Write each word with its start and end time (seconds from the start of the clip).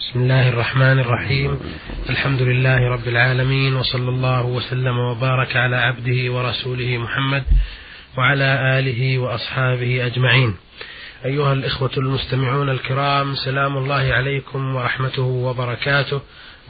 بسم 0.00 0.20
الله 0.20 0.48
الرحمن 0.48 0.98
الرحيم 0.98 1.60
الحمد 2.10 2.42
لله 2.42 2.88
رب 2.88 3.08
العالمين 3.08 3.76
وصلى 3.76 4.08
الله 4.08 4.44
وسلم 4.46 4.98
وبارك 4.98 5.56
على 5.56 5.76
عبده 5.76 6.32
ورسوله 6.32 6.98
محمد 6.98 7.44
وعلى 8.18 8.78
آله 8.78 9.18
وأصحابه 9.18 10.06
أجمعين 10.06 10.56
أيها 11.24 11.52
الإخوة 11.52 11.90
المستمعون 11.96 12.70
الكرام 12.70 13.34
سلام 13.34 13.76
الله 13.76 14.12
عليكم 14.12 14.74
ورحمته 14.74 15.22
وبركاته 15.22 16.20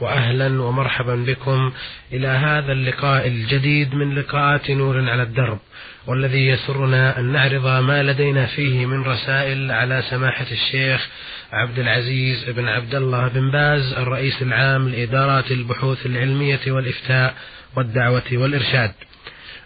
وأهلا 0.01 0.61
ومرحبا 0.61 1.15
بكم 1.15 1.71
إلى 2.13 2.27
هذا 2.27 2.71
اللقاء 2.71 3.27
الجديد 3.27 3.95
من 3.95 4.15
لقاءات 4.15 4.71
نور 4.71 5.09
على 5.09 5.23
الدرب 5.23 5.59
والذي 6.07 6.47
يسرنا 6.47 7.19
أن 7.19 7.25
نعرض 7.25 7.67
ما 7.83 8.03
لدينا 8.03 8.45
فيه 8.45 8.85
من 8.85 9.03
رسائل 9.03 9.71
على 9.71 10.03
سماحة 10.09 10.45
الشيخ 10.51 11.07
عبد 11.51 11.79
العزيز 11.79 12.49
بن 12.49 12.67
عبد 12.67 12.95
الله 12.95 13.27
بن 13.27 13.51
باز 13.51 13.93
الرئيس 13.93 14.41
العام 14.41 14.89
لإدارات 14.89 15.51
البحوث 15.51 16.05
العلمية 16.05 16.59
والإفتاء 16.67 17.35
والدعوة 17.75 18.23
والإرشاد. 18.33 18.91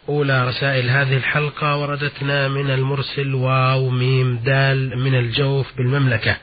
أولى 0.09 0.47
رسائل 0.47 0.89
هذه 0.89 1.17
الحلقة 1.17 1.77
وردتنا 1.77 2.47
من 2.47 2.71
المرسل 2.71 3.35
واو 3.35 3.89
ميم 3.89 4.37
دال 4.37 4.99
من 4.99 5.15
الجوف 5.15 5.77
بالمملكة. 5.77 6.37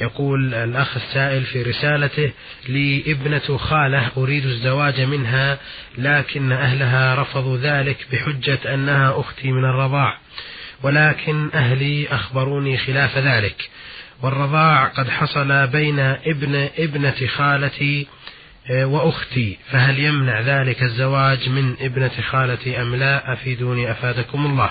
يقول 0.00 0.54
الأخ 0.54 0.96
السائل 0.96 1.42
في 1.42 1.62
رسالته 1.62 2.32
لي 2.68 3.04
ابنة 3.06 3.56
خالة 3.56 4.10
أريد 4.16 4.46
الزواج 4.46 5.00
منها 5.00 5.58
لكن 5.98 6.52
أهلها 6.52 7.14
رفضوا 7.14 7.56
ذلك 7.56 8.06
بحجة 8.12 8.74
أنها 8.74 9.20
أختي 9.20 9.52
من 9.52 9.64
الرضاع 9.64 10.18
ولكن 10.82 11.50
أهلي 11.54 12.08
أخبروني 12.08 12.78
خلاف 12.78 13.18
ذلك 13.18 13.70
والرضاع 14.22 14.84
قد 14.84 15.08
حصل 15.08 15.66
بين 15.66 15.98
ابن 15.98 16.68
ابنة 16.78 17.26
خالتي 17.36 18.06
آه، 18.70 18.86
وأختي 18.86 19.58
فهل 19.70 19.98
يمنع 19.98 20.40
ذلك 20.40 20.82
الزواج 20.82 21.48
من 21.48 21.74
ابنة 21.80 22.10
خالتي 22.30 22.82
أم 22.82 22.94
لا؟ 22.94 23.32
أفيدوني 23.32 23.90
أفادكم 23.90 24.46
الله. 24.46 24.70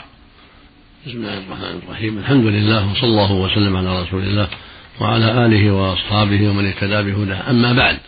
بسم 1.08 1.18
الله 1.18 1.38
الرحمن 1.38 1.82
الرحيم. 1.84 2.18
الحمد 2.18 2.46
لله 2.46 2.92
وصلى 2.92 3.10
الله 3.10 3.32
وسلم 3.32 3.78
على 3.78 4.02
رسول 4.02 4.24
الله. 4.24 4.48
وعلى 5.00 5.46
آله 5.46 5.72
وأصحابه 5.72 6.50
ومن 6.50 6.68
اهتدى 6.68 7.12
بهداه. 7.12 7.50
أما 7.50 7.74
بعد 7.74 8.00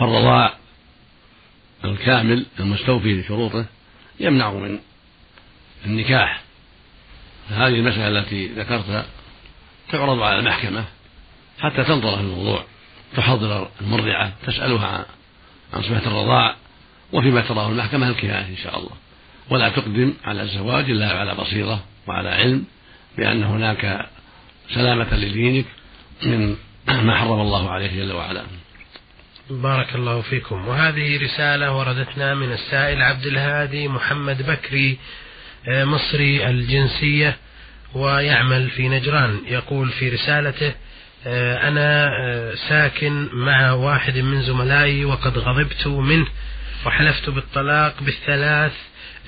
فالرضاع 0.00 0.54
الكامل 1.84 2.46
المستوفي 2.60 3.20
لشروطه 3.20 3.66
يمنع 4.20 4.50
من 4.50 4.78
النكاح. 5.86 6.40
هذه 7.50 7.74
المسألة 7.74 8.18
التي 8.18 8.46
ذكرتها 8.46 9.06
تعرض 9.92 10.22
على 10.22 10.38
المحكمة 10.38 10.84
حتى 11.60 11.84
تنظر 11.84 12.16
في 12.16 12.20
الموضوع. 12.20 12.64
تحضر 13.16 13.68
المرضعة 13.80 14.32
تسألها 14.46 15.06
عن 15.74 15.82
صفة 15.82 16.06
الرضاع 16.06 16.56
وفيما 17.12 17.40
تراه 17.40 17.68
المحكمة 17.68 18.08
الكفاية 18.08 18.48
إن 18.48 18.56
شاء 18.62 18.78
الله. 18.78 18.90
ولا 19.50 19.68
تقدم 19.68 20.14
على 20.24 20.42
الزواج 20.42 20.90
إلا 20.90 21.18
على 21.18 21.34
بصيرة 21.34 21.84
وعلى 22.06 22.28
علم 22.28 22.64
بأن 23.18 23.44
هناك 23.44 24.06
سلامة 24.74 25.14
لدينك 25.14 25.64
من 26.22 26.56
ما 26.86 27.16
حرم 27.16 27.40
الله 27.40 27.70
عليه 27.70 28.02
جل 28.02 28.12
وعلا. 28.12 28.42
بارك 29.50 29.94
الله 29.94 30.20
فيكم. 30.20 30.68
وهذه 30.68 31.24
رسالة 31.24 31.72
وردتنا 31.72 32.34
من 32.34 32.52
السائل 32.52 33.02
عبد 33.02 33.26
الهادي 33.26 33.88
محمد 33.88 34.46
بكري 34.46 34.98
آه، 35.68 35.84
مصري 35.84 36.46
الجنسية 36.48 37.36
ويعمل 37.94 38.70
في 38.70 38.88
نجران. 38.88 39.40
يقول 39.46 39.90
في 39.90 40.08
رسالته 40.08 40.74
آه، 41.26 41.68
أنا 41.68 42.08
آه، 42.20 42.54
ساكن 42.54 43.28
مع 43.32 43.72
واحد 43.72 44.18
من 44.18 44.42
زملائي 44.42 45.04
وقد 45.04 45.38
غضبت 45.38 45.86
منه 45.86 46.26
وحلفت 46.86 47.30
بالطلاق 47.30 48.02
بالثلاث 48.02 48.72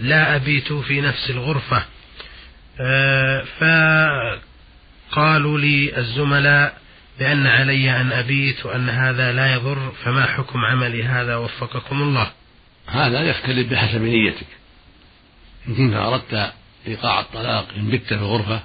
لا 0.00 0.36
أبيت 0.36 0.72
في 0.72 1.00
نفس 1.00 1.30
الغرفة. 1.30 1.82
فقالوا 5.10 5.58
لي 5.58 5.98
الزملاء 5.98 6.78
بأن 7.18 7.46
علي 7.46 8.00
أن 8.00 8.12
أبيت 8.12 8.66
وأن 8.66 8.88
هذا 8.88 9.32
لا 9.32 9.54
يضر 9.54 9.92
فما 10.04 10.26
حكم 10.26 10.58
عملي 10.58 11.04
هذا؟ 11.04 11.36
وفقكم 11.36 12.02
الله. 12.02 12.30
هذا 12.86 13.20
يختلف 13.20 13.70
بحسب 13.70 14.02
نيتك. 14.02 14.46
إن 15.68 15.74
كنت 15.74 15.94
أردت 15.94 16.52
إيقاع 16.86 17.20
الطلاق 17.20 17.66
إن 17.76 17.90
بت 17.90 18.06
في 18.14 18.14
غرفة 18.14 18.62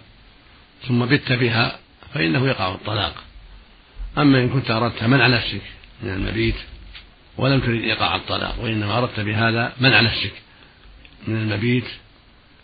ثم 0.87 1.05
بت 1.05 1.31
بها 1.31 1.79
فإنه 2.13 2.47
يقع 2.47 2.71
الطلاق. 2.71 3.23
أما 4.17 4.39
إن 4.39 4.49
كنت 4.49 4.71
أردت 4.71 5.03
منع 5.03 5.27
نفسك 5.27 5.61
من 6.03 6.09
المبيت 6.09 6.55
ولم 7.37 7.59
تريد 7.59 7.83
إيقاع 7.83 8.15
الطلاق 8.15 8.59
وإنما 8.59 8.97
أردت 8.97 9.19
بهذا 9.19 9.73
منع 9.79 10.01
نفسك 10.01 10.33
من 11.27 11.35
المبيت 11.35 11.85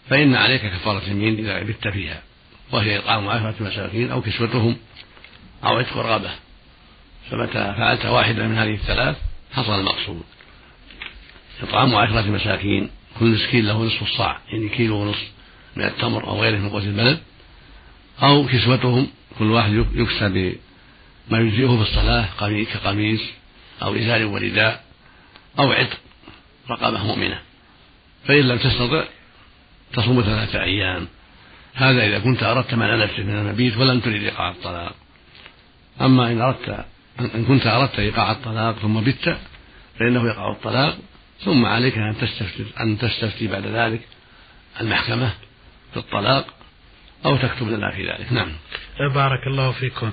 فإن 0.09 0.35
عليك 0.35 0.61
كفارة 0.61 1.09
يمين 1.09 1.37
إذا 1.37 1.63
بت 1.63 1.87
فيها. 1.87 2.21
وهي 2.71 2.97
إطعام 2.97 3.29
عشرة 3.29 3.55
مساكين 3.59 4.11
أو 4.11 4.21
كسوتهم 4.21 4.77
أو 5.63 5.77
عتق 5.77 5.97
رغبة 5.97 6.31
فمتى 7.31 7.73
فعلت 7.77 8.05
واحدة 8.05 8.47
من 8.47 8.57
هذه 8.57 8.73
الثلاث 8.73 9.17
حصل 9.53 9.79
المقصود. 9.79 10.23
إطعام 11.63 11.95
عشرة 11.95 12.21
مساكين 12.21 12.89
كل 13.19 13.25
مسكين 13.25 13.65
له 13.65 13.83
نصف 13.83 14.01
الصاع 14.01 14.39
يعني 14.51 14.69
كيلو 14.69 14.95
ونصف 14.95 15.31
من 15.75 15.83
التمر 15.83 16.27
أو 16.27 16.41
غيره 16.41 16.57
من 16.57 16.69
قوت 16.69 16.83
البلد. 16.83 17.19
أو 18.23 18.47
كسوتهم 18.47 19.07
كل 19.39 19.51
واحد 19.51 19.85
يكسى 19.93 20.29
بما 21.29 21.39
يجزئه 21.39 21.83
في 21.83 21.91
الصلاة 21.91 22.27
كقميص 22.73 23.21
أو 23.81 23.95
إزار 23.95 24.25
ورداء 24.25 24.83
أو 25.59 25.71
عتق 25.71 25.97
رقبة 26.69 27.03
مؤمنة. 27.03 27.39
فإن 28.25 28.47
لم 28.47 28.57
تستطع 28.57 29.03
تصوم 29.93 30.21
ثلاثة 30.21 30.63
أيام. 30.63 31.07
هذا 31.73 32.05
إذا 32.07 32.19
كنت 32.19 32.43
أردت 32.43 32.73
منع 32.73 32.95
نفسك 32.95 33.19
من 33.19 33.35
المبيت 33.35 33.77
ولم 33.77 33.99
تريد 33.99 34.23
إيقاع 34.23 34.49
الطلاق. 34.49 34.95
أما 36.01 36.31
إن 36.31 36.41
أردت 36.41 36.85
إن 37.19 37.45
كنت 37.45 37.67
أردت 37.67 37.99
إيقاع 37.99 38.31
الطلاق 38.31 38.79
ثم 38.79 39.01
بت 39.01 39.37
فإنه 39.99 40.27
يقع 40.27 40.51
الطلاق 40.51 40.97
ثم 41.45 41.65
عليك 41.65 41.97
أن 41.97 42.15
تستفتي 42.21 42.65
أن 42.79 42.97
تستفتي 42.97 43.47
بعد 43.47 43.65
ذلك 43.65 44.01
المحكمة 44.81 45.33
في 45.93 45.97
الطلاق 45.97 46.45
أو 47.25 47.37
تكتب 47.37 47.69
لنا 47.69 47.91
في 47.91 48.09
ذلك. 48.09 48.31
نعم. 48.31 48.51
بارك 49.13 49.47
الله 49.47 49.71
فيكم. 49.71 50.11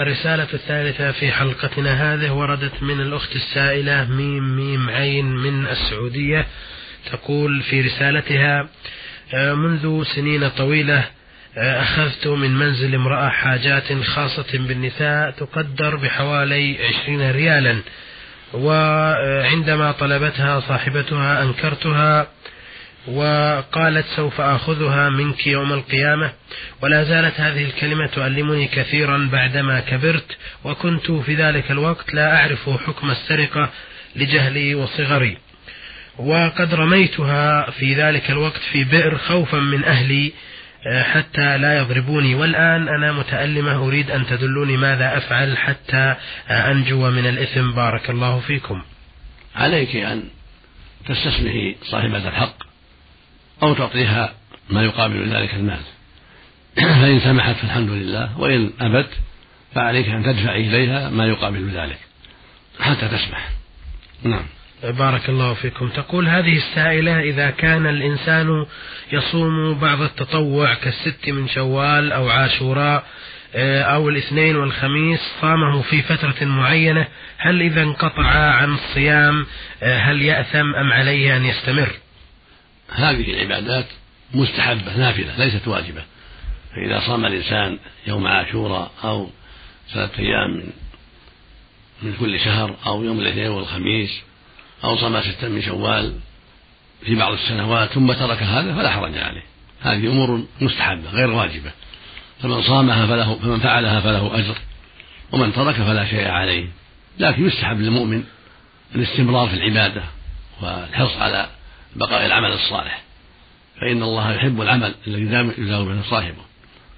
الرسالة 0.00 0.48
الثالثة 0.54 1.12
في 1.12 1.32
حلقتنا 1.32 2.14
هذه 2.14 2.32
وردت 2.32 2.82
من 2.82 3.00
الأخت 3.00 3.36
السائلة 3.36 4.04
ميم 4.10 4.56
ميم 4.56 4.90
عين 4.90 5.26
من 5.26 5.66
السعودية 5.66 6.46
تقول 7.12 7.62
في 7.62 7.80
رسالتها 7.80 8.68
منذ 9.34 10.04
سنين 10.14 10.48
طويلة 10.48 11.04
آه، 11.58 11.82
أخذت 11.82 12.26
من 12.26 12.50
منزل 12.50 12.94
امرأة 12.94 13.28
حاجات 13.28 13.92
خاصة 13.92 14.58
بالنساء 14.58 15.30
تقدر 15.30 15.96
بحوالي 15.96 16.78
عشرين 16.84 17.30
ريالا. 17.30 17.80
وعندما 18.54 19.92
طلبتها 19.92 20.60
صاحبتها 20.60 21.42
أنكرتها 21.42 22.26
وقالت 23.06 24.06
سوف 24.16 24.40
آخذها 24.40 25.08
منك 25.08 25.46
يوم 25.46 25.72
القيامة. 25.72 26.32
ولا 26.82 27.04
زالت 27.04 27.40
هذه 27.40 27.64
الكلمة 27.64 28.06
تؤلمني 28.06 28.66
كثيرا 28.66 29.28
بعدما 29.32 29.80
كبرت 29.80 30.36
وكنت 30.64 31.10
في 31.10 31.34
ذلك 31.34 31.70
الوقت 31.70 32.14
لا 32.14 32.36
أعرف 32.36 32.70
حكم 32.70 33.10
السرقة 33.10 33.70
لجهلي 34.16 34.74
وصغري. 34.74 35.38
وقد 36.18 36.74
رميتها 36.74 37.70
في 37.70 37.94
ذلك 37.94 38.30
الوقت 38.30 38.60
في 38.72 38.84
بئر 38.84 39.18
خوفا 39.18 39.58
من 39.58 39.84
أهلي 39.84 40.32
آه، 40.86 41.02
حتى 41.02 41.58
لا 41.58 41.78
يضربوني. 41.78 42.34
والآن 42.34 42.88
أنا 42.88 43.12
متألمة 43.12 43.86
أريد 43.86 44.10
أن 44.10 44.26
تدلوني 44.26 44.76
ماذا 44.76 45.16
أفعل 45.16 45.58
حتى 45.58 46.14
آه، 46.48 46.70
أنجو 46.70 47.10
من 47.10 47.26
الإثم. 47.26 47.72
بارك 47.72 48.10
الله 48.10 48.40
فيكم. 48.40 48.82
عليك 49.56 49.96
أن 49.96 50.22
تستسمحي 51.08 51.76
صاحبة 51.82 52.28
الحق 52.28 52.56
أو 53.62 53.74
تعطيها 53.74 54.34
ما 54.70 54.82
يقابل 54.82 55.34
ذلك 55.34 55.54
المال. 55.54 55.80
فإن 57.00 57.20
سمحت 57.20 57.56
فالحمد 57.56 57.90
لله 57.90 58.40
وإن 58.40 58.70
أبت 58.80 59.10
فعليك 59.74 60.08
أن 60.08 60.24
تدفعي 60.24 60.60
إليها 60.60 61.10
ما 61.10 61.26
يقابل 61.26 61.70
ذلك 61.70 61.98
حتى 62.80 63.08
تسمح. 63.08 63.48
نعم. 64.22 64.46
بارك 64.82 65.28
الله 65.28 65.54
فيكم. 65.54 65.88
تقول 65.88 66.28
هذه 66.28 66.56
السائلة 66.56 67.20
إذا 67.20 67.50
كان 67.50 67.86
الإنسان 67.86 68.66
يصوم 69.12 69.78
بعض 69.78 70.02
التطوع 70.02 70.74
كالست 70.74 71.28
من 71.28 71.48
شوال 71.48 72.12
أو 72.12 72.28
عاشوراء 72.28 73.04
آه، 73.54 73.82
أو 73.82 74.08
الاثنين 74.08 74.56
والخميس 74.56 75.20
صامه 75.40 75.82
في 75.82 76.02
فترة 76.02 76.44
معينة 76.44 77.06
هل 77.38 77.60
إذا 77.62 77.82
انقطع 77.82 78.26
عن 78.26 78.74
الصيام 78.74 79.46
آه، 79.82 79.98
هل 79.98 80.22
يأثم 80.22 80.74
أم 80.74 80.92
عليه 80.92 81.36
أن 81.36 81.44
يستمر؟ 81.44 81.90
هذه 82.88 83.30
العبادات 83.30 83.86
مستحبة 84.34 84.96
نافلة 84.96 85.38
ليست 85.38 85.68
واجبة. 85.68 86.02
فإذا 86.74 87.00
صام 87.00 87.26
الإنسان 87.26 87.78
يوم 88.06 88.26
عاشوراء 88.26 88.90
أو 89.04 89.30
ثلاثة 89.92 90.18
أيام 90.18 90.50
من 90.56 90.72
من 92.02 92.14
كل 92.20 92.40
شهر 92.40 92.76
أو 92.86 93.04
يوم 93.04 93.20
الاثنين 93.20 93.50
والخميس 93.50 94.22
أو 94.84 94.96
صام 94.98 95.20
ستا 95.20 95.48
من 95.48 95.62
شوال 95.62 96.14
في 97.02 97.14
بعض 97.14 97.32
السنوات 97.32 97.88
ثم 97.88 98.12
ترك 98.12 98.42
هذا 98.42 98.74
فلا 98.74 98.90
حرج 98.90 99.18
عليه. 99.18 99.42
هذه 99.80 100.06
أمور 100.06 100.44
مستحبة 100.60 101.10
غير 101.10 101.30
واجبة. 101.30 101.70
فمن 102.42 102.62
صامها 102.62 103.06
فله 103.06 103.34
فمن 103.34 103.60
فعلها 103.60 104.00
فله 104.00 104.38
أجر 104.38 104.54
ومن 105.32 105.52
ترك 105.52 105.74
فلا 105.74 106.06
شيء 106.06 106.28
عليه. 106.28 106.68
لكن 107.18 107.46
يستحب 107.46 107.80
للمؤمن 107.80 108.24
الاستمرار 108.94 109.48
في 109.48 109.54
العبادة 109.54 110.02
والحرص 110.62 111.16
على 111.16 111.46
بقاء 111.96 112.26
العمل 112.26 112.52
الصالح. 112.52 113.02
فإن 113.80 114.02
الله 114.02 114.34
يحب 114.34 114.60
العمل 114.60 114.94
الذي 115.06 115.22
يداوم 115.58 115.88
به 115.88 116.02
صاحبه. 116.10 116.42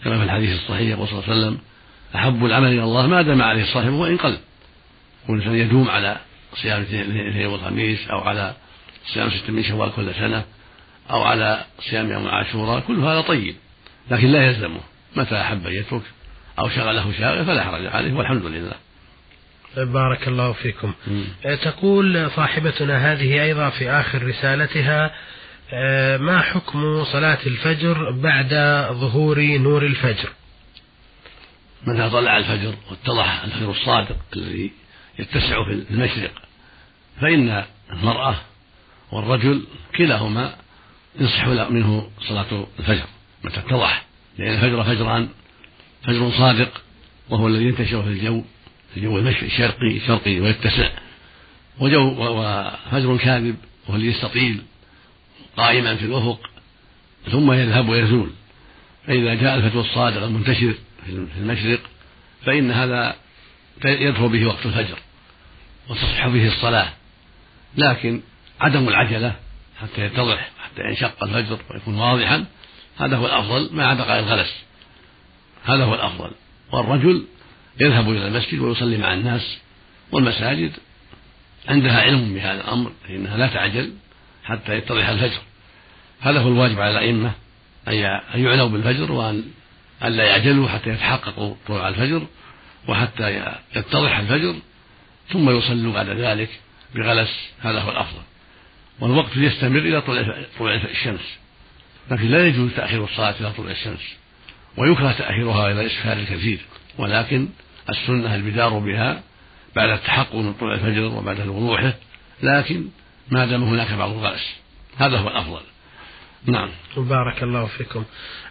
كما 0.04 0.18
في 0.18 0.24
الحديث 0.24 0.62
الصحيح 0.62 0.88
يقول 0.88 1.08
صلى 1.08 1.18
الله 1.18 1.30
عليه 1.30 1.40
وسلم 1.40 1.58
أحب 2.14 2.44
العمل 2.44 2.68
إلى 2.68 2.82
الله 2.82 3.06
ما 3.06 3.22
دام 3.22 3.42
عليه 3.42 3.64
صاحبه 3.64 3.94
وإن 3.94 4.16
قل. 4.16 4.38
والإنسان 5.28 5.54
يدوم 5.54 5.90
على 5.90 6.16
صيام 6.54 6.82
الاثنين 6.82 7.46
والخميس 7.46 8.08
أو 8.08 8.20
على 8.20 8.54
صيام 9.14 9.30
ست 9.30 9.50
من 9.50 9.62
شوال 9.62 9.92
كل 9.96 10.14
سنة 10.14 10.44
أو 11.10 11.22
على 11.22 11.64
صيام 11.90 12.12
يوم 12.12 12.28
عاشوراء 12.28 12.80
كل 12.80 13.00
هذا 13.00 13.20
طيب 13.20 13.56
لكن 14.10 14.26
لا 14.26 14.46
يلزمه. 14.46 14.80
متى 15.16 15.40
أحب 15.40 15.66
أن 15.66 15.72
يترك 15.72 16.02
أو 16.58 16.68
شغله 16.68 17.12
شاغل 17.18 17.46
فلا 17.46 17.64
حرج 17.64 17.86
عليه 17.86 18.12
والحمد 18.12 18.44
لله. 18.44 18.74
بارك 19.76 20.28
الله 20.28 20.52
فيكم. 20.52 20.92
مم. 21.06 21.24
تقول 21.62 22.30
صاحبتنا 22.30 23.12
هذه 23.12 23.42
أيضا 23.42 23.70
في 23.70 23.90
آخر 23.90 24.26
رسالتها 24.26 25.14
آه، 25.72 26.16
ما 26.16 26.40
حكم 26.40 27.04
صلاة 27.04 27.38
الفجر 27.46 28.10
بعد 28.10 28.48
ظهور 28.92 29.40
نور 29.40 29.82
الفجر؟ 29.82 30.28
متى 31.86 32.10
طلع 32.10 32.38
الفجر 32.38 32.74
واتضح 32.90 33.42
الفجر 33.44 33.70
الصادق 33.70 34.16
الذي 34.36 34.72
يتسع 35.18 35.64
في 35.64 35.84
المشرق. 35.90 36.32
فإن 37.20 37.64
المرأة 37.92 38.36
والرجل 39.12 39.64
كلاهما 39.96 40.56
يصح 41.20 41.46
منه 41.46 42.10
صلاة 42.28 42.66
الفجر 42.78 43.04
متى 43.44 43.60
اتضح. 43.60 44.04
لأن 44.38 44.54
الفجر 44.54 44.84
فجران 44.84 45.28
فجر 46.02 46.30
صادق 46.30 46.82
وهو 47.30 47.48
الذي 47.48 47.64
ينتشر 47.64 48.02
في 48.02 48.08
الجو 48.08 48.42
في 48.94 48.96
الجو 48.96 49.18
الشرقي 49.18 50.00
شرقي 50.06 50.40
ويتسع. 50.40 50.90
وجو 51.78 52.14
وفجر 52.18 53.16
كاذب 53.16 53.56
وهو 53.86 53.96
الذي 53.96 54.08
يستطيل 54.08 54.62
قائما 55.56 55.96
في 55.96 56.04
الأفق 56.04 56.40
ثم 57.30 57.52
يذهب 57.52 57.88
ويزول. 57.88 58.30
فإذا 59.06 59.34
جاء 59.34 59.54
الفتوى 59.54 59.80
الصادق 59.80 60.22
المنتشر 60.22 60.74
في 61.06 61.38
المشرق 61.38 61.80
فإن 62.44 62.70
هذا 62.70 63.16
يدخل 63.84 64.28
به 64.28 64.46
وقت 64.46 64.66
الفجر. 64.66 64.98
وتصح 65.88 66.26
به 66.26 66.48
الصلاة. 66.48 66.88
لكن 67.76 68.20
عدم 68.60 68.88
العجلة 68.88 69.34
حتى 69.82 70.04
يتضح 70.04 70.50
حتى 70.64 70.82
ينشق 70.88 71.24
الفجر 71.24 71.58
ويكون 71.70 71.94
واضحا 71.94 72.44
هذا 72.98 73.16
هو 73.16 73.26
الأفضل 73.26 73.70
مع 73.72 73.94
بقاء 73.94 74.18
الغلس. 74.18 74.54
هذا 75.64 75.84
هو 75.84 75.94
الأفضل. 75.94 76.30
والرجل 76.72 77.24
يذهب 77.80 78.10
إلى 78.10 78.28
المسجد 78.28 78.58
ويصلي 78.58 78.96
مع 78.98 79.12
الناس 79.12 79.58
والمساجد 80.12 80.72
عندها 81.68 82.00
علم 82.00 82.34
بهذا 82.34 82.60
الأمر 82.60 82.92
فإنها 83.08 83.36
لا 83.36 83.46
تعجل 83.46 83.92
حتى 84.44 84.76
يتضح 84.76 85.08
الفجر. 85.08 85.40
هذا 86.20 86.40
هو 86.40 86.48
الواجب 86.48 86.80
على 86.80 86.90
الأئمة 86.90 87.32
أن 87.88 87.94
يعنوا 88.34 88.68
بالفجر 88.68 89.12
وأن 89.12 89.44
ألا 90.04 90.24
يعجلوا 90.24 90.68
حتى 90.68 90.90
يتحققوا 90.90 91.54
طلوع 91.66 91.88
الفجر 91.88 92.26
وحتى 92.88 93.54
يتضح 93.76 94.18
الفجر 94.18 94.54
ثم 95.32 95.50
يصلوا 95.50 95.92
بعد 95.92 96.08
ذلك 96.08 96.48
بغلس. 96.94 97.48
هذا 97.60 97.80
هو 97.80 97.90
الأفضل. 97.90 98.22
والوقت 99.00 99.36
يستمر 99.36 99.78
إلى 99.78 100.00
طلوع 100.58 100.74
الشمس. 100.74 101.38
لكن 102.10 102.28
لا 102.28 102.46
يجوز 102.46 102.70
تأخير 102.76 103.04
الصلاة 103.04 103.34
إلى 103.40 103.52
طلوع 103.52 103.70
الشمس. 103.70 104.16
ويكره 104.76 105.12
تأخيرها 105.12 105.72
إلى 105.72 105.86
إسفار 105.86 106.16
الكثير. 106.16 106.58
ولكن 106.98 107.48
السنة 107.90 108.34
البدار 108.34 108.78
بها 108.78 109.22
بعد 109.76 109.88
التحقق 109.88 110.34
من 110.34 110.52
طلوع 110.52 110.74
الفجر 110.74 111.04
وبعد 111.04 111.48
وضوحه 111.48 111.94
لكن 112.42 112.88
ما 113.30 113.46
دام 113.46 113.62
هناك 113.62 113.92
بعض 113.92 114.10
الغلس. 114.10 114.54
هذا 114.96 115.18
هو 115.18 115.28
الأفضل. 115.28 115.60
نعم. 116.46 116.70
بارك 116.96 117.42
الله 117.42 117.66
فيكم. 117.66 118.04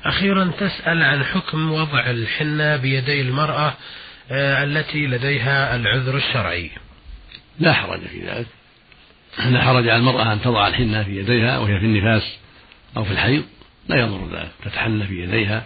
أخيرا 0.05 0.51
تسأل 0.59 1.03
عن 1.03 1.23
حكم 1.23 1.71
وضع 1.71 2.09
الحنة 2.09 2.75
بيدي 2.77 3.21
المرأة 3.21 3.73
التي 4.31 5.07
لديها 5.07 5.75
العذر 5.75 6.17
الشرعي. 6.17 6.71
لا 7.59 7.73
حرج 7.73 7.99
في 7.99 8.19
ذلك. 8.27 8.47
لا 9.45 9.61
حرج 9.61 9.89
على 9.89 9.95
المرأة 9.95 10.33
أن 10.33 10.41
تضع 10.41 10.67
الحنة 10.67 11.03
في 11.03 11.19
يديها 11.19 11.57
وهي 11.57 11.79
في 11.79 11.85
النفاس 11.85 12.37
أو 12.97 13.03
في 13.03 13.11
الحيض. 13.11 13.43
لا 13.87 13.95
يضر 13.95 14.27
ذلك. 14.31 14.51
تتحنى 14.65 15.07
في 15.07 15.23
يديها 15.23 15.63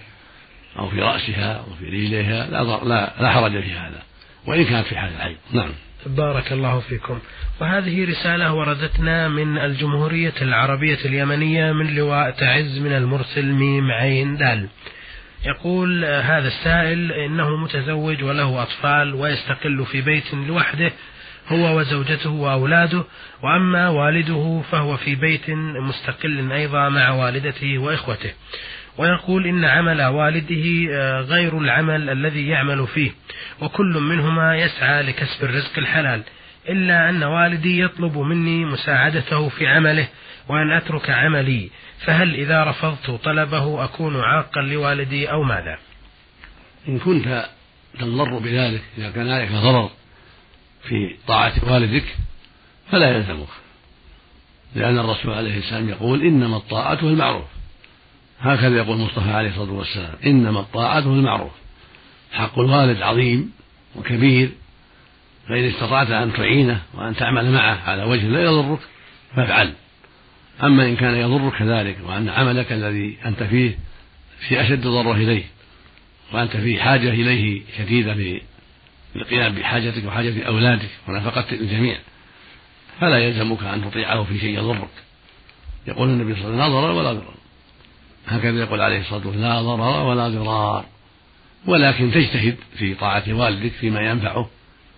أو 0.80 0.90
في 0.90 1.02
رأسها 1.02 1.54
أو 1.54 1.76
في 1.80 1.86
رجليها. 1.86 2.48
لا, 2.48 2.64
لا, 2.64 3.14
لا 3.20 3.32
حرج 3.32 3.52
في 3.52 3.72
هذا. 3.72 4.02
وإن 4.48 4.66
كانت 4.66 4.88
في 4.88 4.98
حال 4.98 5.14
الحيض. 5.14 5.38
نعم. 5.52 5.72
بارك 6.06 6.52
الله 6.52 6.80
فيكم. 6.80 7.20
وهذه 7.62 8.10
رسالة 8.10 8.54
وردتنا 8.54 9.28
من 9.28 9.58
الجمهورية 9.58 10.34
العربية 10.42 11.00
اليمنية 11.06 11.72
من 11.72 11.96
لواء 11.96 12.32
تعز 12.32 12.80
من 12.80 12.92
المرسل 12.92 13.46
ميم 13.46 13.92
عين 13.92 14.38
دال. 14.38 14.68
يقول 15.46 16.06
هذا 16.06 16.48
السائل 16.48 17.12
إنه 17.12 17.58
متزوج 17.58 18.24
وله 18.24 18.62
أطفال 18.62 19.14
ويستقل 19.16 19.86
في 19.86 20.02
بيت 20.02 20.34
لوحده 20.34 20.92
هو 21.48 21.80
وزوجته 21.80 22.30
وأولاده 22.30 23.04
وأما 23.44 23.90
والده 23.90 24.62
فهو 24.72 24.98
في 24.98 25.16
بيت 25.16 25.50
مستقل 25.90 26.52
أيضا 26.52 26.90
مع 26.90 27.10
والدته 27.10 27.78
وإخوته. 27.78 28.32
ويقول 28.98 29.48
إن 29.48 29.66
عمل 29.66 30.02
والده 30.04 30.88
آه، 30.92 31.22
غير 31.22 31.58
العمل 31.58 32.10
الذي 32.10 32.48
يعمل 32.48 32.88
فيه 32.88 33.12
وكل 33.62 34.00
منهما 34.00 34.58
يسعى 34.58 35.02
لكسب 35.02 35.44
الرزق 35.44 35.78
الحلال 35.78 36.22
إلا 36.70 37.10
أن 37.10 37.24
والدي 37.24 37.82
يطلب 37.82 38.18
مني 38.18 38.66
مساعدته 38.66 39.50
في 39.50 39.68
عمله 39.68 40.08
وأن 40.48 40.72
أترك 40.72 41.10
عملي 41.10 41.70
فهل 42.06 42.34
إذا 42.36 42.64
رفضت 42.64 43.12
طلبه 43.24 43.84
أكون 43.84 44.22
عاقا 44.22 44.62
لوالدي 44.62 45.32
أو 45.32 45.44
ماذا؟ 45.44 45.78
إن 46.88 47.00
كنت 47.00 47.46
تضر 48.00 48.40
بذلك 48.40 48.82
إذا 48.98 49.12
كان 49.12 49.30
عليك 49.30 49.52
ضرر 49.52 49.90
في 50.84 51.16
طاعة 51.28 51.54
والدك 51.64 52.16
فلا 52.92 53.18
يلزمك. 53.18 53.48
لأن 54.76 55.00
الرسول 55.00 55.34
عليه 55.34 55.58
السلام 55.58 55.90
يقول 55.90 56.22
إنما 56.22 56.58
الطاعة 56.58 57.00
المعروف. 57.04 57.46
هكذا 58.40 58.78
يقول 58.78 58.98
المصطفى 58.98 59.32
عليه 59.32 59.50
الصلاة 59.50 59.72
والسلام 59.72 60.14
إنما 60.26 60.60
الطاعة 60.60 61.00
المعروف. 61.00 61.52
حق 62.32 62.60
الوالد 62.60 63.02
عظيم 63.02 63.52
وكبير 63.96 64.52
فإن 65.50 65.64
استطعت 65.64 66.10
أن 66.10 66.34
تعينه 66.34 66.82
وأن 66.94 67.16
تعمل 67.16 67.52
معه 67.52 67.90
على 67.90 68.04
وجه 68.04 68.28
لا 68.28 68.44
يضرك 68.44 68.80
فافعل. 69.36 69.74
أما 70.64 70.86
إن 70.86 70.96
كان 70.96 71.16
يضرك 71.16 71.62
ذلك 71.62 71.98
وأن 72.06 72.30
عملك 72.30 72.72
الذي 72.72 73.18
أنت 73.26 73.44
فيه 73.44 73.78
في 74.48 74.62
أشد 74.62 74.82
ضره 74.82 75.14
إليه 75.14 75.44
وأنت 76.34 76.58
في 76.58 76.82
حاجة 76.82 77.10
إليه 77.10 77.62
شديدة 77.78 78.40
للقيام 79.16 79.56
بحاجتك 79.56 80.06
وحاجة 80.06 80.44
أولادك 80.44 80.90
ونفقة 81.08 81.46
الجميع 81.52 81.98
فلا 83.00 83.18
يلزمك 83.18 83.64
أن 83.64 83.92
تطيعه 83.92 84.24
في 84.24 84.40
شيء 84.40 84.58
يضرك. 84.58 84.90
يقول 85.88 86.10
النبي 86.10 86.36
صلى 86.36 86.48
الله 86.48 86.64
عليه 86.64 86.74
وسلم 86.74 86.76
لا 86.76 86.82
ضرر 86.82 86.92
ولا 86.92 87.14
ضرر. 87.14 87.34
هكذا 88.28 88.60
يقول 88.60 88.82
عليه 88.82 89.00
الصلاة 89.00 89.28
والسلام 89.28 89.54
لا 89.54 89.62
ضرر 89.62 90.08
ولا 90.08 90.30
ضرار. 90.30 90.86
ولكن 91.66 92.12
تجتهد 92.12 92.56
في 92.78 92.94
طاعة 92.96 93.24
والدك 93.28 93.72
فيما 93.72 94.02
ينفعه 94.02 94.50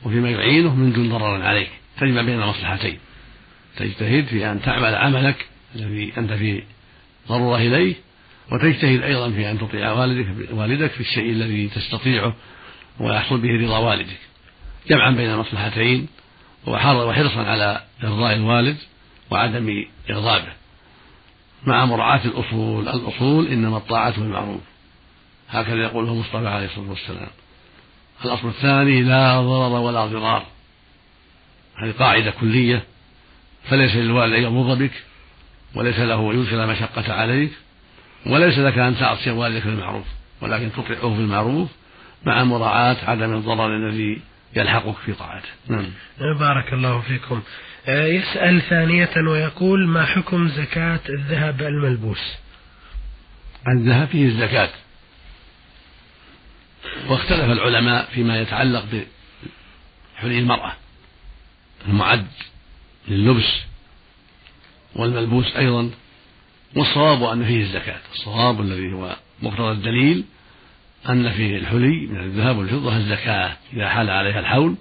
وفيما 0.04 0.30
يعينه 0.30 0.76
من 0.76 0.94
دون 0.94 1.10
ضرر 1.10 1.42
عليك 1.42 1.70
تجمع 2.00 2.22
بين 2.22 2.42
المصلحتين 2.42 3.00
تجتهد 3.78 4.26
في 4.26 4.52
أن 4.52 4.62
تعمل 4.62 4.96
عملك 4.96 5.46
الذي 5.76 6.14
أنت 6.18 6.34
في 6.34 6.64
ضرورة 7.28 7.58
إليه 7.58 7.96
وتجتهد 8.52 9.02
أيضا 9.02 9.32
في 9.32 9.52
أن 9.52 9.60
تطيع 9.60 9.92
والدك 9.92 10.28
والدك 10.52 10.92
في 10.92 11.00
الشيء 11.02 11.32
الذي 11.32 11.68
تستطيعه 11.68 12.36
ويحصل 13.00 13.38
به 13.38 13.66
رضا 13.66 13.78
والدك. 13.78 14.20
جمعا 14.90 15.12
بين 15.12 15.30
المصلحتين 15.30 16.08
وحرصا 16.68 17.44
على 17.44 17.84
إرضاء 18.04 18.36
الوالد 18.36 18.78
وعدم 19.32 19.86
إغضابه. 20.10 20.54
مع 21.66 21.86
مراعاة 21.86 22.26
الأصول 22.26 22.88
الأصول 22.88 23.48
إنما 23.48 23.78
الطاعة 23.78 24.20
بالمعروف 24.20 24.62
هكذا 25.50 25.84
يقوله 25.84 26.12
المصطفى 26.12 26.48
عليه 26.48 26.66
الصلاة 26.66 26.90
والسلام. 26.90 27.30
الأصل 28.26 28.48
الثاني 28.48 29.02
لا 29.02 29.42
ضرر 29.42 29.80
ولا 29.80 30.06
ضرار. 30.06 30.46
هذه 31.76 31.92
قاعدة 31.92 32.32
كلية 32.32 32.84
فليس 33.70 33.96
للوالد 33.96 34.34
أن 34.34 34.44
يضر 34.44 34.74
بك 34.74 34.92
وليس 35.76 36.00
له 36.00 36.32
أن 36.32 36.42
يدخل 36.42 36.68
مشقة 36.68 37.14
عليك 37.14 37.52
وليس 38.26 38.60
لك 38.60 38.78
أن 38.78 38.98
تعصي 38.98 39.32
والدك 39.32 39.66
بالمعروف 39.66 40.06
ولكن 40.42 40.72
تطيعه 40.72 41.10
بالمعروف 41.10 41.70
مع 42.26 42.44
مراعاة 42.44 42.98
عدم 43.08 43.34
الضرر 43.34 43.76
الذي 43.76 44.22
يلحقك 44.56 44.96
في 45.06 45.14
طاعته. 45.14 45.50
نعم. 45.68 45.90
بارك 46.40 46.74
الله 46.74 47.02
فيكم. 47.02 47.42
آه، 47.88 48.06
يسأل 48.06 48.62
ثانية 48.62 49.10
ويقول 49.18 49.88
ما 49.88 50.06
حكم 50.06 50.50
زكاة 50.50 51.00
الذهب 51.10 51.62
الملبوس؟ 51.62 52.34
الذهب 53.68 54.08
فيه 54.08 54.26
الزكاة. 54.26 54.70
واختلف 57.10 57.52
العلماء 57.52 58.10
فيما 58.14 58.42
يتعلق 58.42 58.86
بحلي 58.86 60.40
المرأة 60.40 60.74
المعد. 61.88 62.28
لللبس 63.08 63.62
والملبوس 64.96 65.56
أيضا 65.56 65.90
والصواب 66.76 67.24
أن 67.24 67.46
فيه 67.46 67.62
الزكاة. 67.62 68.00
الصواب 68.14 68.62
الذي 68.62 68.94
هو 68.94 69.16
مقتضى 69.42 69.72
الدليل 69.72 70.24
أن 71.10 71.32
في 71.32 71.58
الحلي 71.58 72.08
من 72.08 72.20
الذهب 72.20 72.58
والفضة 72.58 72.98
الزكاة 72.98 73.58
إذا 73.74 73.90
حال 73.90 74.10
عليها 74.10 74.40
الحول 74.40 74.76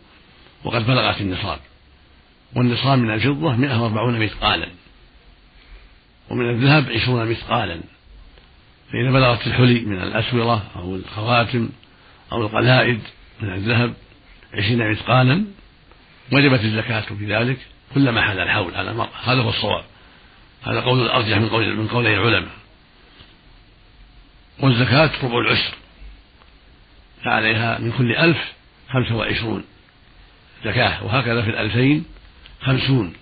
وقد 0.64 0.86
بلغت 0.86 1.20
النصاب. 1.20 1.58
والنصاب 2.56 2.98
من 2.98 3.10
الفضة 3.10 3.56
140 3.56 4.18
مثقالا 4.18 4.68
ومن 6.30 6.50
الذهب 6.50 6.90
20 6.90 7.30
مثقالا 7.30 7.80
فإذا 8.92 9.10
بلغت 9.10 9.46
الحلي 9.46 9.80
من 9.80 10.02
الأسورة 10.02 10.62
أو 10.76 10.96
الخواتم 10.96 11.68
أو 12.32 12.42
القلائد 12.42 13.00
من 13.40 13.54
الذهب 13.54 13.94
20 14.54 14.90
مثقالا 14.90 15.44
وجبت 16.32 16.60
الزكاة 16.60 17.00
في 17.00 17.26
ذلك 17.26 17.58
كلما 17.94 18.22
حال 18.22 18.40
الحول 18.40 18.74
على 18.74 18.90
المرأة 18.90 19.10
هذا 19.24 19.40
هو 19.40 19.48
الصواب. 19.48 19.84
هذا 20.62 20.80
قول 20.80 21.02
الأرجح 21.02 21.36
من 21.38 21.48
قول 21.48 21.76
من 21.76 21.88
قولي 21.88 22.14
العلماء. 22.14 22.52
والزكاة 24.60 25.10
ربع 25.22 25.38
العشر. 25.38 25.74
فعليها 27.24 27.78
من 27.78 27.92
كل 27.92 28.16
ألف 28.16 28.52
خمسة 28.90 29.16
وعشرون. 29.16 29.64
زكاة 30.64 31.04
وهكذا 31.04 31.42
في 31.42 31.50
الألفين 31.50 32.04
خمسون 32.60 33.12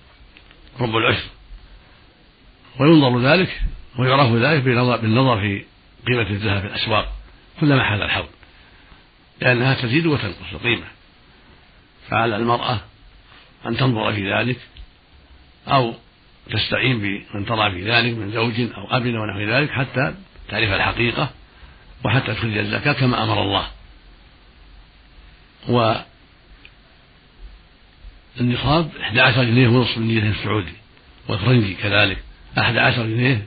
ربع 0.81 0.99
العشر. 0.99 1.29
وينظر 2.81 3.21
ذلك 3.21 3.61
ويعرف 3.99 4.33
ذلك 4.33 4.63
بالنظر 5.03 5.41
في 5.41 5.65
قيمة 6.07 6.31
الذهب 6.31 6.61
في 6.61 6.67
الأسواق 6.67 7.13
كلما 7.61 7.85
حال 7.85 8.03
الحول. 8.03 8.27
لأنها 9.41 9.75
تزيد 9.75 10.07
وتنقص 10.07 10.53
القيمة 10.53 10.87
فعلى 12.09 12.37
المرأة 12.37 12.81
أن 13.67 13.77
تنظر 13.77 14.13
في 14.13 14.33
ذلك 14.33 14.59
أو 15.69 15.95
تستعين 16.51 17.01
بمن 17.01 17.47
ترى 17.47 17.71
في 17.71 17.91
ذلك 17.91 18.15
من 18.15 18.33
زوج 18.33 18.61
أو 18.61 18.97
أب 18.97 19.07
ونحو 19.07 19.41
ذلك 19.41 19.71
حتى 19.71 20.15
تعرف 20.49 20.73
الحقيقة 20.73 21.31
وحتى 22.05 22.35
تخرج 22.35 22.59
الزكاة 22.59 22.93
كما 22.93 23.25
أمر 23.25 23.43
الله. 23.43 23.67
والنصاب 28.39 28.91
11 29.01 29.45
جنيه 29.45 29.69
ونصف 29.69 29.99
من 29.99 30.09
جنيه 30.09 30.31
السعودي 30.31 30.73
والفرنجي 31.29 31.75
كذلك 31.75 32.19
11 32.59 33.07
جنيه 33.07 33.47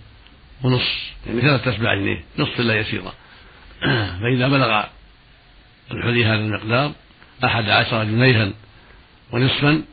ونصف 0.63 1.13
يعني 1.27 1.41
ثلاثة 1.41 1.75
أسباع 1.75 1.95
جنيه 1.95 2.23
نصف 2.39 2.59
إلا 2.59 2.79
يسيرة. 2.79 3.13
فإذا 4.21 4.47
بلغ 4.47 4.83
الحلي 5.91 6.25
هذا 6.25 6.35
المقدار 6.35 6.91
أحد 7.45 7.69
عشر 7.69 8.03
جنيها 8.03 8.51
ونصفا 9.31 9.83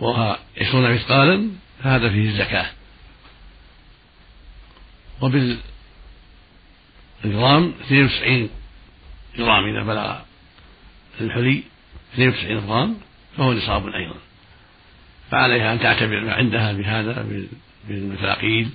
وها 0.00 0.38
عشرون 0.60 0.94
مثقالا 0.94 1.50
فهذا 1.82 2.08
فيه 2.08 2.28
الزكاة. 2.28 2.66
وبالجرام 5.22 5.58
92 7.24 8.50
جرام 9.36 9.64
إذا 9.64 9.82
بلغ 9.82 10.16
الحلي 11.20 11.62
92 12.14 12.58
غرام 12.58 12.96
فهو 13.36 13.52
نصاب 13.52 13.86
أيضا. 13.86 14.16
فعليها 15.30 15.72
أن 15.72 15.80
تعتبر 15.80 16.20
ما 16.20 16.32
عندها 16.32 16.72
بهذا 16.72 17.26
بالمثاقيل 17.88 18.70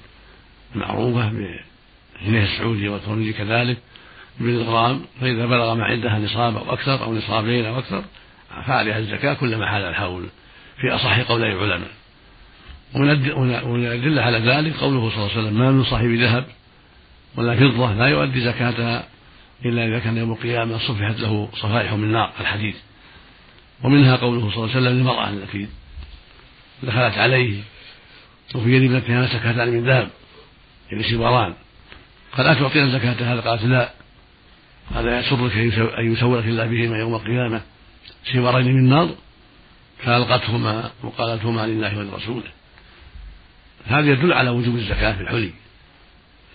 المعروفة 0.75 1.29
بالجنيه 1.29 2.43
السعودي 2.43 2.89
والفرنجي 2.89 3.33
كذلك 3.33 3.77
بالغرام 4.39 5.05
فإذا 5.21 5.45
بلغ 5.45 5.75
ما 5.75 5.85
عندها 5.85 6.19
نصاب 6.19 6.57
أو 6.57 6.73
أكثر 6.73 7.03
أو 7.03 7.13
نصابين 7.13 7.65
أو 7.65 7.79
أكثر 7.79 8.03
فعليها 8.67 8.97
الزكاة 8.99 9.33
كلما 9.33 9.67
حال 9.67 9.81
الحول. 9.81 10.29
في 10.81 10.95
أصح 10.95 11.19
قولي 11.19 11.53
العلماء 11.53 11.91
ومن 12.95 13.85
الأدلة 13.85 14.21
على 14.21 14.37
ذلك 14.37 14.75
قوله 14.75 15.09
صلى 15.09 15.17
الله 15.17 15.31
عليه 15.31 15.41
وسلم 15.41 15.59
ما 15.59 15.71
من 15.71 15.83
صاحب 15.83 16.09
ذهب 16.09 16.45
ولا 17.35 17.55
فضة 17.55 17.93
لا 17.93 18.07
يؤدي 18.07 18.41
زكاتها 18.41 19.07
إلا 19.65 19.85
إذا 19.85 19.99
كان 19.99 20.17
يوم 20.17 20.31
القيامة 20.31 20.77
صفحت 20.77 21.19
له 21.19 21.49
صفائح 21.53 21.93
من 21.93 22.11
نار 22.11 22.31
الحديث 22.39 22.75
ومنها 23.83 24.15
قوله 24.15 24.39
صلى 24.39 24.55
الله 24.55 24.69
عليه 24.69 24.71
وسلم 24.71 24.97
للمرأة 24.97 25.29
التي 25.29 25.67
دخلت 26.83 27.17
عليه 27.17 27.59
وفي 28.55 28.75
يد 28.75 28.83
ابنتها 28.83 29.27
سكتان 29.27 29.69
من 29.69 29.83
ذهب 29.83 30.09
يعني 30.91 31.03
سواران. 31.03 31.53
قال 32.37 32.47
أتعطينا 32.47 32.89
زكاة 32.89 33.33
هذا 33.33 33.41
قالت 33.41 33.63
لا. 33.63 33.91
هذا 34.95 35.19
يسرك 35.19 35.57
أن 35.99 36.13
يسورك 36.13 36.45
الله 36.45 36.65
بهما 36.65 36.97
يوم 36.97 37.15
القيامة 37.15 37.61
سوارين 38.33 38.75
من 38.75 38.89
نار 38.89 39.09
فألقتهما 40.05 40.91
وقالتهما 41.03 41.67
لله 41.67 41.97
ولرسوله. 41.97 42.51
هذا 43.85 44.11
يدل 44.11 44.33
على 44.33 44.49
وجوب 44.49 44.75
الزكاة 44.75 45.13
في 45.13 45.21
الحلي 45.21 45.51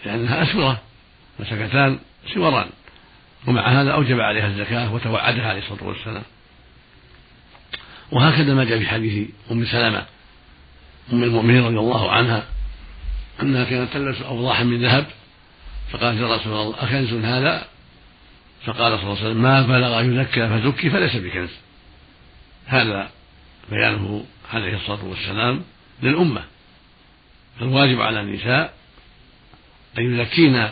لأنها 0.05 0.43
أسورة 0.43 0.83
وسكتان 1.41 1.99
سوران 2.35 2.69
ومع 3.47 3.69
هذا 3.69 3.93
أوجب 3.93 4.21
عليها 4.21 4.47
الزكاة 4.47 4.95
وتوعدها 4.95 5.49
عليه 5.49 5.63
الصلاة 5.63 5.85
والسلام. 5.85 6.23
وهكذا 8.13 8.55
ما 8.55 8.65
جاء 8.65 8.79
في 8.79 8.87
حديث 8.87 9.29
أم 9.51 9.65
سلمة 9.65 10.07
أم 11.13 11.23
المؤمنين 11.23 11.65
رضي 11.65 11.79
الله 11.79 12.11
عنها 12.13 12.45
أنها 13.43 13.65
كانت 13.65 13.93
تلبس 13.93 14.23
أوضاحا 14.23 14.65
من 14.65 14.83
ذهب 14.83 15.07
فقالت 15.91 16.21
يا 16.21 16.37
رسول 16.37 16.53
الله 16.53 16.75
أكنز 16.83 17.13
هذا؟ 17.13 17.67
فقال 18.65 18.99
صلى 18.99 19.03
الله 19.03 19.19
عليه 19.19 19.31
وسلم 19.31 19.43
ما 19.43 19.63
بلغ 19.63 20.01
يزكى 20.01 20.49
فزكي 20.49 20.91
فليس 20.91 21.17
بكنز. 21.17 21.51
هذا 22.67 23.11
بيانه 23.71 24.25
عليه 24.53 24.77
الصلاة 24.77 25.05
والسلام 25.05 25.63
للأمة. 26.03 26.45
فالواجب 27.61 28.01
على 28.01 28.21
النساء 28.21 28.75
أن 29.99 30.21
يزكين 30.21 30.69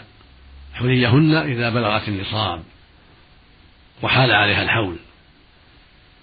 حليهن 0.74 1.34
إذا 1.34 1.70
بلغت 1.70 2.08
النصاب 2.08 2.62
وحال 4.02 4.32
عليها 4.32 4.62
الحول. 4.62 4.96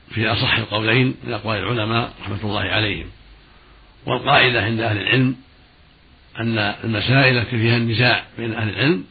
في 0.10 0.28
أصح 0.28 0.58
القولين 0.58 1.16
من 1.24 1.34
أقوال 1.34 1.58
العلماء 1.58 2.14
رحمة 2.22 2.40
الله 2.44 2.62
عليهم. 2.62 3.08
والقاعدة 4.06 4.64
عند 4.64 4.80
أهل 4.80 4.98
العلم 4.98 5.36
أن 6.40 6.58
المسائل 6.58 7.38
التي 7.38 7.52
فيها 7.52 7.78
النزاع 7.78 8.24
بين 8.38 8.54
أهل 8.54 8.70
العلم 8.70 9.04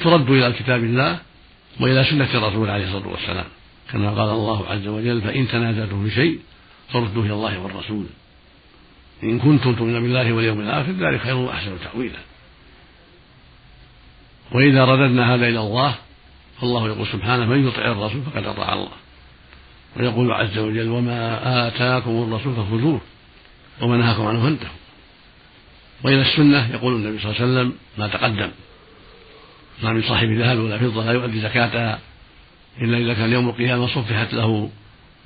ترد 0.00 0.30
إلى 0.30 0.52
كتاب 0.52 0.84
الله 0.84 1.18
وإلى 1.80 2.04
سنة 2.04 2.34
الرسول 2.34 2.70
عليه 2.70 2.84
الصلاة 2.84 3.08
والسلام. 3.08 3.46
كما 3.92 4.10
قال 4.10 4.30
الله 4.30 4.68
عز 4.68 4.86
وجل 4.86 5.22
فإن 5.22 5.48
تنازعتم 5.48 6.04
في 6.04 6.14
شيء 6.14 6.40
فردوه 6.92 7.24
إلى 7.24 7.34
الله 7.34 7.58
والرسول. 7.58 8.06
إن 9.22 9.38
كنتم 9.38 9.74
تؤمنون 9.74 10.02
بالله 10.02 10.32
واليوم 10.32 10.60
الآخر 10.60 10.92
ذلك 10.92 11.20
خير 11.20 11.36
وأحسن 11.36 11.76
تأويلا. 11.84 12.18
وإذا 14.52 14.84
رددنا 14.84 15.34
هذا 15.34 15.48
إلى 15.48 15.60
الله 15.60 15.94
فالله 16.60 16.86
يقول 16.86 17.06
سبحانه 17.06 17.46
من 17.46 17.68
يطع 17.68 17.82
الرسول 17.82 18.22
فقد 18.22 18.44
أطاع 18.44 18.72
الله. 18.72 18.92
ويقول 19.96 20.32
عز 20.32 20.58
وجل 20.58 20.88
وما 20.88 21.68
آتاكم 21.68 22.10
الرسول 22.10 22.54
فخذوه 22.54 23.00
وما 23.80 23.96
نهاكم 23.96 24.26
عنه 24.26 24.42
فانتهوا. 24.42 24.78
وإلى 26.04 26.22
السنة 26.22 26.70
يقول 26.74 26.94
النبي 26.94 27.18
صلى 27.18 27.32
الله 27.32 27.42
عليه 27.42 27.52
وسلم 27.52 27.72
ما 27.98 28.08
تقدم 28.08 28.50
ما 29.82 29.92
من 29.92 30.02
صاحب 30.02 30.28
ذهب 30.28 30.58
ولا 30.58 30.78
فضة 30.78 31.04
لا 31.04 31.12
يؤدي 31.12 31.40
زكاتها 31.40 31.98
إلا 32.80 32.98
إذا 32.98 33.14
كان 33.14 33.32
يوم 33.32 33.48
القيامة 33.48 33.86
صفحت 33.86 34.34
له 34.34 34.70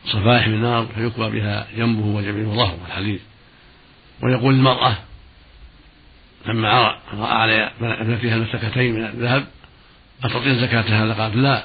صفائح 0.06 0.48
من 0.48 0.62
نار 0.62 0.86
فيكوى 0.94 1.30
بها 1.30 1.66
جنبه 1.76 2.06
وجبينه 2.06 2.52
وظهره 2.52 2.78
الحديث 2.86 3.20
ويقول 4.22 4.54
المرأة 4.54 4.96
لما 6.46 6.68
رأى 6.68 6.98
على 7.20 7.70
ابنتها 7.80 8.36
المسكتين 8.36 8.94
من 8.94 9.04
الذهب 9.04 9.46
أتعطين 10.24 10.54
زكاة 10.54 11.04
هذا 11.04 11.12
قالت 11.12 11.36
لا. 11.36 11.64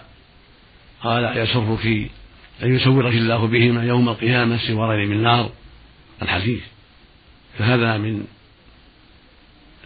قال 1.03 1.37
يسرك 1.37 1.85
أن 2.63 2.75
يسورك 2.75 3.13
الله 3.13 3.47
بهما 3.47 3.83
يوم 3.83 4.09
القيامة 4.09 4.57
سوارين 4.57 5.09
من 5.09 5.23
نار 5.23 5.49
الحديث 6.21 6.61
فهذا 7.57 7.97
من 7.97 8.25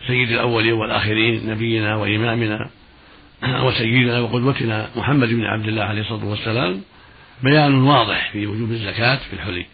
سيد 0.08 0.32
الأولين 0.32 0.74
والآخرين 0.74 1.50
نبينا 1.50 1.96
وإمامنا. 1.96 2.70
وسيدنا 3.44 4.20
وقدوتنا 4.20 4.90
محمد 4.96 5.28
بن 5.28 5.46
عبد 5.46 5.68
الله 5.68 5.84
عليه 5.84 6.02
الصلاة 6.02 6.26
والسلام 6.26 6.82
بيان 7.44 7.74
واضح 7.74 8.32
في 8.32 8.48
وجوب 8.48 8.72
الزكاة 8.72 9.16
في 9.16 9.34
الحلي. 9.34 9.66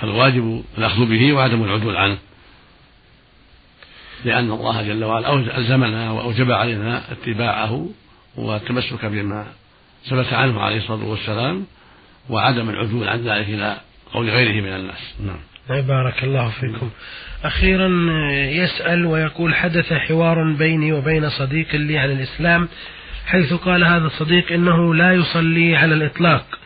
فالواجب 0.00 0.64
الأخذ 0.78 1.06
به 1.06 1.32
وعدم 1.32 1.64
العدول 1.64 1.96
عنه. 1.96 2.18
لأن 4.24 4.50
الله 4.50 4.82
جل 4.82 5.04
وعلا 5.04 5.58
ألزمنا 5.58 6.10
وأوجب 6.10 6.50
علينا 6.50 7.12
اتباعه 7.12 7.88
والتمسك 8.36 9.04
بما 9.04 9.46
ثبت 10.04 10.32
عنه 10.32 10.60
عليه 10.60 10.76
الصلاة 10.76 11.04
والسلام 11.04 11.66
وعدم 12.30 12.70
العدول 12.70 13.08
عن 13.08 13.18
ذلك 13.18 13.48
إلى 13.48 13.80
قول 14.12 14.30
غيره 14.30 14.62
من 14.62 14.76
الناس. 14.76 15.14
نعم. 15.26 15.40
بارك 15.82 16.24
الله 16.24 16.50
فيكم. 16.50 16.90
أخيرا 17.44 17.88
يسأل 18.32 19.06
ويقول 19.06 19.54
حدث 19.54 19.92
حوار 19.92 20.52
بيني 20.52 20.92
وبين 20.92 21.30
صديق 21.30 21.74
لي 21.74 21.98
عن 21.98 22.10
الإسلام 22.10 22.68
حيث 23.26 23.52
قال 23.52 23.84
هذا 23.84 24.06
الصديق 24.06 24.52
إنه 24.52 24.94
لا 24.94 25.12
يصلي 25.12 25.76
على 25.76 25.94
الإطلاق. 25.94 26.58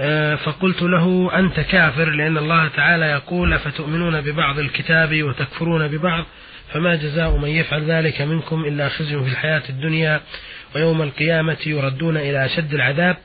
آه، 0.00 0.34
فقلت 0.34 0.82
له 0.82 1.30
أنت 1.38 1.60
كافر 1.60 2.10
لأن 2.10 2.38
الله 2.38 2.68
تعالى 2.68 3.04
يقول 3.04 3.52
أفتؤمنون 3.52 4.20
ببعض 4.20 4.58
الكتاب 4.58 5.22
وتكفرون 5.22 5.88
ببعض؟ 5.88 6.24
فما 6.72 6.94
جزاء 6.94 7.36
من 7.36 7.48
يفعل 7.48 7.84
ذلك 7.84 8.20
منكم 8.20 8.64
إلا 8.64 8.88
خزي 8.88 9.18
في 9.18 9.28
الحياة 9.28 9.62
الدنيا 9.68 10.20
ويوم 10.74 11.02
القيامة 11.02 11.56
يردون 11.66 12.16
إلى 12.16 12.44
أشد 12.44 12.74
العذاب. 12.74 13.16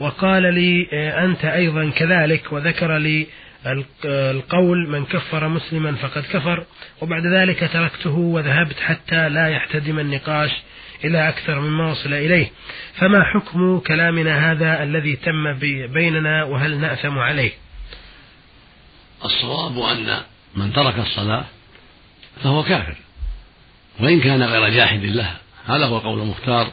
وقال 0.00 0.54
لي 0.54 0.88
آه، 0.92 1.24
أنت 1.24 1.44
أيضا 1.44 1.90
كذلك 1.90 2.52
وذكر 2.52 2.96
لي 2.96 3.26
القول 3.66 4.88
من 4.88 5.04
كفر 5.04 5.48
مسلما 5.48 5.92
فقد 5.92 6.22
كفر 6.22 6.64
وبعد 7.00 7.26
ذلك 7.26 7.70
تركته 7.72 8.18
وذهبت 8.18 8.80
حتى 8.80 9.28
لا 9.28 9.48
يحتدم 9.48 9.98
النقاش 9.98 10.50
إلى 11.04 11.28
أكثر 11.28 11.60
مما 11.60 11.90
وصل 11.90 12.12
إليه. 12.12 12.50
فما 12.94 13.24
حكم 13.24 13.78
كلامنا 13.78 14.52
هذا 14.52 14.82
الذي 14.82 15.16
تم 15.16 15.52
بيننا 15.86 16.44
وهل 16.44 16.80
نأثم 16.80 17.18
عليه؟ 17.18 17.52
الصواب 19.24 19.78
أن 19.78 20.20
من 20.56 20.72
ترك 20.72 20.98
الصلاة 20.98 21.44
فهو 22.42 22.62
كافر 22.62 22.96
وإن 24.00 24.20
كان 24.20 24.42
غير 24.42 24.68
جاحد 24.68 25.04
له 25.04 25.36
هذا 25.66 25.86
هو 25.86 25.98
قول 25.98 26.20
المختار 26.20 26.72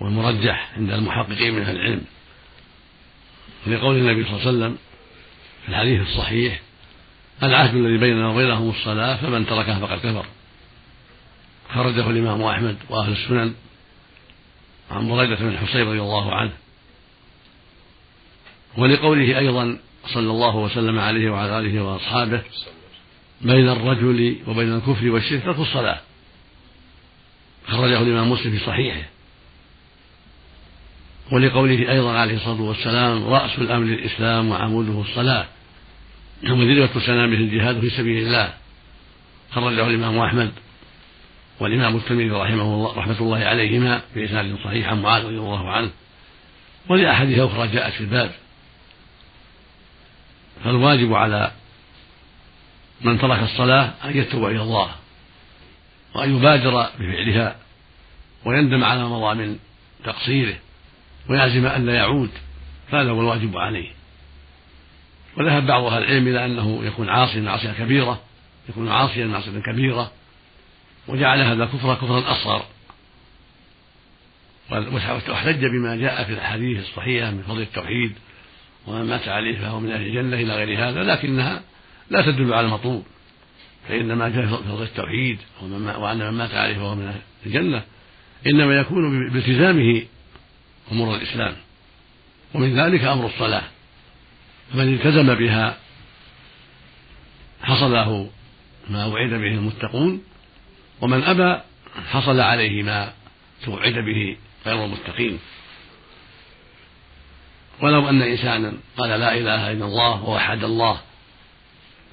والمرجح 0.00 0.70
عند 0.76 0.90
المحققين 0.90 1.54
من 1.54 1.62
أهل 1.62 1.76
العلم. 1.76 2.04
لقول 3.66 3.96
النبي 3.96 4.24
صلى 4.24 4.32
الله 4.32 4.40
عليه 4.46 4.58
وسلم 4.58 4.78
في 5.64 5.68
الحديث 5.68 6.00
الصحيح. 6.00 6.60
العهد 7.42 7.74
الذي 7.74 7.98
بيننا 7.98 8.28
وبينهم 8.28 8.70
الصلاة 8.70 9.16
فمن 9.16 9.46
تركها 9.46 9.78
فقد 9.78 9.98
كفر. 9.98 10.26
خرجه 11.74 12.10
الإمام 12.10 12.42
أحمد 12.42 12.76
وأهل 12.90 13.12
السنن 13.12 13.54
عن 14.90 15.08
بريدة 15.08 15.36
بن 15.36 15.48
الحصيب 15.48 15.88
رضي 15.88 16.00
الله 16.00 16.34
عنه. 16.34 16.52
ولقوله 18.76 19.38
أيضا 19.38 19.78
صلى 20.14 20.30
الله 20.30 20.56
وسلم 20.56 20.98
عليه 20.98 21.30
وعلى 21.30 21.58
آله 21.58 21.82
وأصحابه 21.82 22.42
بين 23.40 23.68
الرجل 23.68 24.36
وبين 24.46 24.74
الكفر 24.74 25.10
والشرك 25.10 25.42
ترك 25.42 25.58
الصلاة. 25.58 26.00
خرجه 27.68 28.02
الإمام 28.02 28.30
مسلم 28.30 28.58
في 28.58 28.66
صحيحه. 28.66 29.08
ولقوله 31.32 31.92
أيضا 31.92 32.18
عليه 32.18 32.36
الصلاة 32.36 32.60
والسلام 32.60 33.24
رأس 33.24 33.58
الأمر 33.58 33.86
الإسلام 33.86 34.50
وعموده 34.50 35.00
الصلاة. 35.00 35.46
وذروة 36.42 37.00
سنامه 37.06 37.36
الجهاد 37.36 37.80
في 37.80 37.90
سبيل 37.90 38.26
الله. 38.26 38.54
خرجه 39.52 39.86
الإمام 39.86 40.18
أحمد 40.18 40.52
والإمام 41.60 41.96
الترمذي 41.96 42.30
رحمه 42.30 42.62
الله 42.62 42.98
رحمة 42.98 43.20
الله 43.20 43.38
عليهما 43.38 44.02
في 44.14 44.24
إسناد 44.24 44.58
صحيح 44.64 44.88
عن 44.88 45.02
معاذ 45.02 45.24
رضي 45.24 45.38
الله 45.38 45.70
عنه. 45.70 45.90
ولأحاديث 46.88 47.38
أخرى 47.38 47.68
جاءت 47.68 47.92
في 47.92 48.00
الباب. 48.00 48.30
فالواجب 50.64 51.14
على 51.14 51.50
من 53.00 53.18
ترك 53.18 53.42
الصلاة 53.42 53.94
أن 54.04 54.16
يتوب 54.16 54.44
إلى 54.44 54.62
الله 54.62 54.90
وأن 56.14 56.36
يبادر 56.36 56.90
بفعلها 56.98 57.56
ويندم 58.44 58.84
على 58.84 59.02
ما 59.02 59.08
مضى 59.08 59.34
من 59.34 59.58
تقصيره 60.04 60.54
ويعزم 61.30 61.66
أن 61.66 61.86
لا 61.86 61.94
يعود. 61.94 62.30
فهذا 62.90 63.10
هو 63.10 63.20
الواجب 63.20 63.56
عليه. 63.56 63.90
وذهب 65.36 65.66
بعض 65.66 65.84
أهل 65.84 66.02
العلم 66.02 66.28
إلى 66.28 66.44
أنه 66.44 66.84
يكون 66.84 67.08
عاصيا 67.08 67.40
معصية 67.40 67.72
كبيرة 67.72 68.20
يكون 68.68 68.88
عاصيا 68.88 69.26
معصية 69.26 69.60
كبيرة 69.60 70.12
وجعل 71.08 71.40
هذا 71.40 71.64
كفر 71.64 71.94
كفرا 71.94 72.32
أصغر. 72.32 72.64
واحتج 75.28 75.66
بما 75.66 75.96
جاء 75.96 76.24
في 76.24 76.32
الأحاديث 76.32 76.80
الصحيحة 76.80 77.30
من 77.30 77.42
فضل 77.42 77.60
التوحيد 77.60 78.12
ومن 78.86 79.04
مات 79.04 79.28
عليه 79.28 79.58
فهو 79.58 79.80
من 79.80 79.90
أهل 79.90 80.06
الجنة 80.06 80.36
إلى 80.36 80.54
غير 80.54 80.88
هذا 80.88 81.02
لكنها 81.02 81.62
لا 82.10 82.22
تدل 82.22 82.54
على 82.54 82.66
المطلوب. 82.66 83.04
فإن 83.88 84.12
ما 84.12 84.28
جاء 84.28 84.46
في 84.46 84.56
فضل 84.68 84.82
التوحيد 84.82 85.38
وأن 85.98 86.18
من 86.18 86.28
مات 86.28 86.54
عليه 86.54 86.74
فهو 86.74 86.94
من 86.94 87.06
أهل 87.06 87.20
الجنة. 87.46 87.82
إنما 88.46 88.80
يكون 88.80 89.30
بالتزامه 89.30 90.02
أمور 90.92 91.16
الإسلام. 91.16 91.56
ومن 92.54 92.80
ذلك 92.80 93.04
أمر 93.04 93.26
الصلاة. 93.26 93.62
فمن 94.72 94.94
التزم 94.94 95.34
بها 95.34 95.76
حصل 97.62 97.92
له 97.92 98.30
ما 98.90 99.04
وعد 99.06 99.30
به 99.30 99.54
المتقون 99.54 100.22
ومن 101.00 101.24
أبى 101.24 101.60
حصل 102.10 102.40
عليه 102.40 102.82
ما 102.82 103.12
توعد 103.64 103.92
به 103.92 104.36
غير 104.66 104.84
المتقين. 104.84 105.38
ولو 107.80 108.08
أن 108.08 108.22
إنسانا 108.22 108.72
قال 108.96 109.10
لا 109.10 109.34
إله 109.34 109.72
إلا 109.72 109.84
الله 109.84 110.24
ووحد 110.24 110.64
الله 110.64 111.00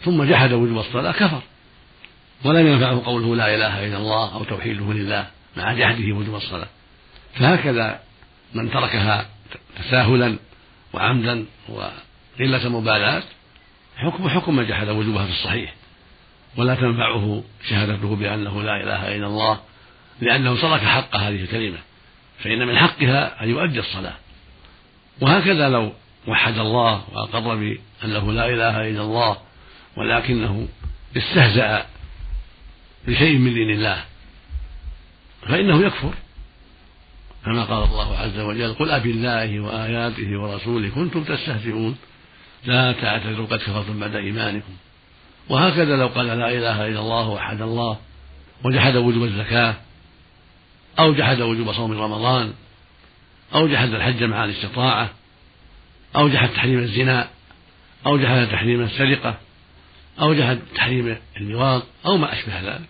ثم 0.06 0.24
جحد 0.24 0.54
وجوب 0.54 0.78
الصلاة 0.78 1.12
كفر 1.12 1.42
ولم 2.44 2.68
ينفعه 2.68 3.06
قوله 3.06 3.36
لا 3.36 3.56
إله 3.56 3.88
إلا 3.88 3.98
الله 3.98 4.34
أو 4.34 4.44
توحيده 4.44 4.94
لله 4.94 5.28
مع 5.58 5.74
جحده 5.74 6.14
وجوب 6.14 6.36
الصلاة. 6.36 6.68
فهكذا 7.36 8.00
من 8.54 8.72
تركها 8.72 9.30
تساهلا 9.78 10.38
وعمدا 10.94 11.46
وقلة 12.40 12.70
مبالاة 12.70 13.24
حكم 13.96 14.30
حكم 14.30 14.56
من 14.56 14.68
جحد 14.68 14.90
وجوبها 14.90 15.26
في 15.26 15.32
الصحيح. 15.32 15.74
ولا 16.58 16.76
تنفعه 16.76 17.44
شهادته 17.70 18.16
بأنه 18.16 18.64
لا 18.64 18.84
إله 18.84 19.16
إلا 19.16 19.28
الله 19.28 19.60
لأنه 20.22 20.62
ترك 20.62 20.80
حق 20.80 21.16
هذه 21.16 21.44
الكلمة. 21.44 21.78
فإن 22.40 22.68
من 22.68 22.78
حقها 22.78 23.44
أن 23.44 23.50
يؤدي 23.50 23.80
الصلاة. 23.80 24.16
وهكذا 25.22 25.70
لو 25.70 25.94
وحد 26.28 26.58
الله 26.58 27.04
وأقر 27.14 27.56
بأنه 27.56 28.32
لا 28.32 28.46
إله 28.46 28.90
إلا 28.90 29.02
الله 29.02 29.38
ولكنه 29.98 30.68
استهزأ 31.18 31.86
بشيء 33.08 33.38
من 33.38 33.54
دين 33.54 33.70
الله 33.70 34.04
فإنه 35.48 35.86
يكفر. 35.86 36.14
كما 37.46 37.64
قال 37.64 37.84
الله 37.84 38.18
عز 38.18 38.40
وجل 38.40 38.74
قل 38.74 38.92
أبي 38.92 39.12
الله 39.12 39.60
وآياته 39.60 40.38
ورسوله 40.40 40.90
كنتم 40.90 41.24
تستهزئون. 41.24 41.98
لا 42.66 42.92
تعتذروا 42.92 43.48
قد 43.48 43.60
كفرتم 43.60 44.00
بعد 44.00 44.16
إيمانكم. 44.16 44.74
وهكذا 45.50 45.98
لو 45.98 46.08
قال 46.08 46.26
لا 46.26 46.52
إله 46.52 46.88
إلا 46.88 47.00
الله 47.00 47.30
وحد 47.30 47.62
الله 47.62 47.98
وجحد 48.64 48.96
وجوب 48.96 49.24
الزكاة 49.24 49.76
أو 51.00 51.14
جحد 51.14 51.42
وجوب 51.42 51.74
صوم 51.74 52.02
رمضان 52.02 52.54
أو 53.56 53.68
جحد 53.68 53.94
الحج 53.94 54.24
مع 54.24 54.46
الاستطاعة 54.46 55.10
أو 56.16 56.30
جحد 56.30 56.50
تحريم 56.50 56.80
الزنا 56.80 57.28
أو 58.06 58.18
جحد 58.18 58.48
تحريم 58.52 58.82
السرقة 58.82 59.38
أو 60.22 60.34
جحد 60.34 60.60
تحريم 60.76 61.18
اللواط 61.38 61.84
أو 62.06 62.18
ما 62.18 62.34
أشبه 62.34 62.60
ذلك. 62.60 62.90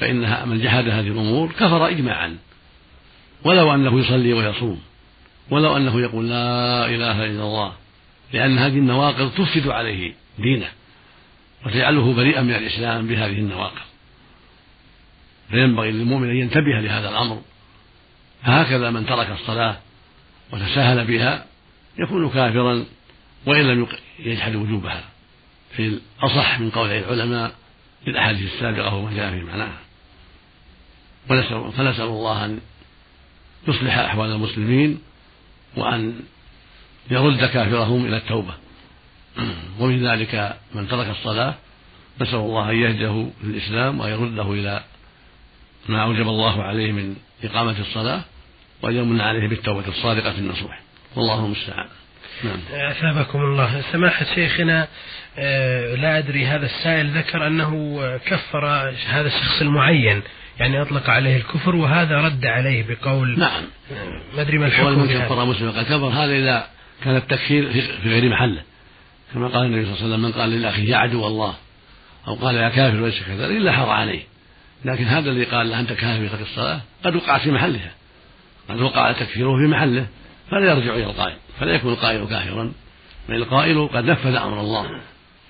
فإنها 0.00 0.44
من 0.44 0.62
جحد 0.62 0.88
هذه 0.88 1.08
الأمور 1.08 1.52
كفر 1.52 1.88
إجماعا. 1.88 2.36
ولو 3.44 3.74
أنه 3.74 4.00
يصلي 4.00 4.32
ويصوم 4.32 4.80
ولو 5.50 5.76
أنه 5.76 6.00
يقول 6.00 6.28
لا 6.28 6.86
إله 6.86 7.24
إلا 7.24 7.42
الله 7.42 7.72
لأن 8.32 8.58
هذه 8.58 8.78
النواقض 8.78 9.32
تفسد 9.34 9.68
عليه 9.68 10.14
دينه 10.38 10.68
وتجعله 11.66 12.14
بريئا 12.14 12.42
من 12.42 12.54
الإسلام 12.54 13.06
بهذه 13.06 13.38
النواقض. 13.38 13.88
فينبغي 15.50 15.90
للمؤمن 15.90 16.30
أن 16.30 16.36
ينتبه 16.36 16.80
لهذا 16.80 17.08
الأمر. 17.08 17.42
فهكذا 18.42 18.90
من 18.90 19.06
ترك 19.06 19.30
الصلاة 19.30 19.76
وتساهل 20.52 21.04
بها 21.04 21.46
يكون 21.98 22.30
كافرا 22.30 22.84
وإن 23.46 23.68
لم 23.68 23.86
يجحد 24.18 24.56
وجوبها. 24.56 25.04
في 25.76 25.98
الأصح 26.22 26.60
من 26.60 26.70
قول 26.70 26.90
العلماء 26.90 27.54
في 28.04 28.10
الأحاديث 28.10 28.54
السابقة 28.54 28.94
وما 28.94 29.16
جاء 29.16 29.30
في 29.30 29.44
معناها. 29.44 29.78
فنسأل 31.76 32.00
الله 32.00 32.44
أن 32.44 32.60
يصلح 33.68 33.98
أحوال 33.98 34.30
المسلمين 34.32 35.00
وأن 35.76 36.20
يرد 37.10 37.44
كافرهم 37.44 38.06
إلى 38.06 38.16
التوبة. 38.16 38.54
ومن 39.80 40.08
ذلك 40.08 40.56
من 40.74 40.88
ترك 40.88 41.06
الصلاة 41.06 41.54
نسأل 42.20 42.34
الله 42.34 42.70
أن 42.70 42.76
يهده 42.76 43.26
للإسلام 43.42 44.00
وأن 44.00 44.10
يرده 44.10 44.52
إلى 44.52 44.82
ما 45.88 46.02
أوجب 46.02 46.28
الله 46.28 46.62
عليه 46.62 46.92
من 46.92 47.16
إقامة 47.44 47.80
الصلاة 47.80 48.20
وأن 48.82 48.96
يمن 48.96 49.20
عليه 49.20 49.48
بالتوبة 49.48 49.88
الصادقة 49.88 50.38
النصوح. 50.38 50.80
والله 51.16 51.44
المستعان. 51.44 51.88
نعم. 52.44 52.90
أثابكم 52.90 53.40
الله. 53.40 53.82
سماحة 53.92 54.26
شيخنا 54.34 54.88
آه، 55.38 55.94
لا 55.94 56.18
أدري 56.18 56.46
هذا 56.46 56.66
السائل 56.66 57.18
ذكر 57.18 57.46
أنه 57.46 58.00
كفر 58.26 58.66
هذا 59.06 59.26
الشخص 59.26 59.60
المعين 59.60 60.22
يعني 60.60 60.82
أطلق 60.82 61.10
عليه 61.10 61.36
الكفر 61.36 61.76
وهذا 61.76 62.20
رد 62.20 62.46
عليه 62.46 62.84
بقول 62.88 63.38
نعم. 63.38 63.62
ما 64.36 64.42
أدري 64.42 64.58
ما 64.58 64.66
الحكم 64.66 65.06
كفر 65.06 65.44
مسلم 65.44 65.70
قد 65.70 65.84
كفر. 65.84 66.08
هذا 66.08 66.32
إذا 66.32 66.66
كان 67.04 67.16
التكفير 67.16 67.72
في 68.02 68.08
غير 68.08 68.28
محله 68.28 68.62
كما 69.34 69.48
قال 69.48 69.66
النبي 69.66 69.84
صلى 69.84 69.94
الله 69.94 70.04
عليه 70.04 70.14
وسلم 70.14 70.22
من 70.22 70.32
قال 70.32 70.50
للأخ 70.50 70.78
يا 70.78 70.96
عدو 70.96 71.26
الله 71.26 71.54
أو 72.28 72.34
قال 72.34 72.54
يا 72.54 72.68
كافر 72.68 73.02
وليس 73.02 73.22
كذلك 73.22 73.56
إلا 73.56 73.72
حر 73.72 73.90
عليه. 73.90 74.22
لكن 74.84 75.04
هذا 75.04 75.30
الذي 75.30 75.44
قال 75.44 75.70
له 75.70 75.80
أنت 75.80 75.92
كافر 75.92 76.36
في 76.36 76.42
الصلاة 76.42 76.80
قد 77.04 77.16
وقع 77.16 77.38
في 77.38 77.50
محلها. 77.50 77.92
قد 78.68 78.80
وقع 78.80 79.12
تكفيره 79.12 79.56
في 79.56 79.66
محله 79.66 80.06
فلا 80.50 80.70
يرجع 80.70 80.94
إلى 80.94 81.04
القائل 81.04 81.36
فلا 81.60 81.74
يكون 81.74 81.92
القائل 81.92 82.26
كافرا 82.26 82.72
بل 83.28 83.34
القائل 83.34 83.88
قد 83.88 84.04
نفذ 84.04 84.34
أمر 84.34 84.60
الله 84.60 85.00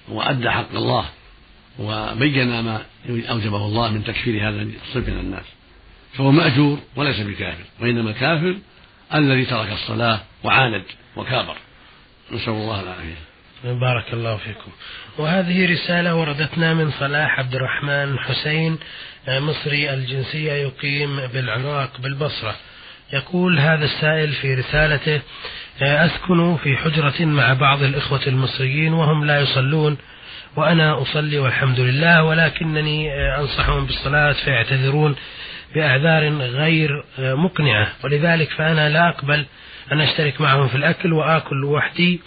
وأدى 0.09 0.51
حق 0.51 0.75
الله 0.75 1.05
وبين 1.79 2.61
ما 2.61 2.83
أوجبه 3.09 3.67
الله 3.67 3.93
من 3.93 4.05
تكفير 4.05 4.49
هذا 4.49 4.63
الصنف 4.63 5.09
من 5.09 5.19
الناس. 5.19 5.45
فهو 6.13 6.31
مأجور 6.31 6.79
وليس 6.97 7.21
بكافر 7.21 7.65
وإنما 7.81 8.11
الكافر 8.11 8.57
الذي 9.15 9.45
ترك 9.45 9.73
الصلاة 9.73 10.21
وعاند 10.45 10.83
وكابر. 11.17 11.57
نسأل 12.33 12.53
الله 12.53 12.81
العافية. 12.81 13.15
بارك 13.65 14.13
الله 14.13 14.37
فيكم. 14.37 14.71
وهذه 15.19 15.73
رسالة 15.73 16.15
وردتنا 16.15 16.75
من 16.75 16.91
صلاح 16.91 17.39
عبد 17.39 17.55
الرحمن 17.55 18.19
حسين 18.19 18.79
مصري 19.29 19.95
الجنسية 19.95 20.53
يقيم 20.53 21.17
بالعراق 21.35 22.01
بالبصرة. 22.01 22.57
يقول 23.13 23.59
هذا 23.59 23.85
السائل 23.85 24.33
في 24.33 24.55
رسالته 24.55 25.21
أسكن 25.83 26.57
في 26.57 26.77
حجرة 26.77 27.25
مع 27.25 27.53
بعض 27.53 27.83
الإخوة 27.83 28.21
المصريين 28.27 28.93
وهم 28.93 29.25
لا 29.25 29.41
يصلون 29.41 29.99
وأنا 30.57 31.03
أصلي 31.03 31.39
والحمد 31.39 31.81
لله 31.81 32.23
ولكنني 32.23 33.11
أنصحهم 33.39 33.87
بالصلاة 33.87 34.33
فيعتذرون 34.33 35.17
بأعذار 35.75 36.29
غير 36.39 37.05
مقنعة. 37.19 37.89
ولذلك 38.05 38.51
فأنا 38.51 38.89
لا 38.89 39.09
أقبل 39.09 39.47
أن 39.93 40.01
أشترك 40.01 40.41
معهم 40.41 40.69
في 40.69 40.75
الأكل 40.75 41.13
وآكل 41.13 41.65
وحدي 41.65 42.21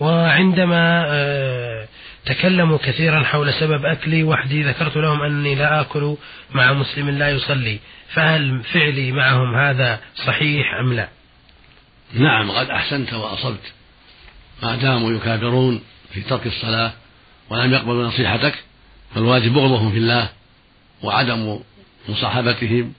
وعندما 0.00 1.04
آه، 1.06 1.88
تكلموا 2.26 2.78
كثيرا 2.78 3.24
حول 3.24 3.54
سبب 3.54 3.84
أكلي 3.84 4.24
وحدي 4.24 4.62
ذكرت 4.62 4.96
لهم 4.96 5.22
أني 5.22 5.54
لا 5.54 5.80
آكل 5.80 6.16
مع 6.50 6.72
مسلم 6.72 7.10
لا 7.10 7.30
يصلي. 7.30 7.78
فهل 8.12 8.62
فعلي 8.62 9.12
معهم 9.12 9.54
هذا 9.54 10.00
صحيح 10.26 10.74
أم 10.80 10.92
لا؟ 10.92 11.08
نعم 12.14 12.50
قد 12.50 12.70
أحسنت 12.70 13.12
وأصبت. 13.12 13.72
ما 14.62 14.76
داموا 14.76 15.12
يكابرون 15.12 15.82
في 16.12 16.20
ترك 16.20 16.46
الصلاة 16.46 16.92
ولم 17.50 17.72
يقبلوا 17.72 18.06
نصيحتك 18.06 18.54
فالواجب 19.14 19.52
بغضهم 19.52 19.92
في 19.92 19.98
الله 19.98 20.28
وعدم 21.02 21.58
مصاحبتهم 22.08 22.92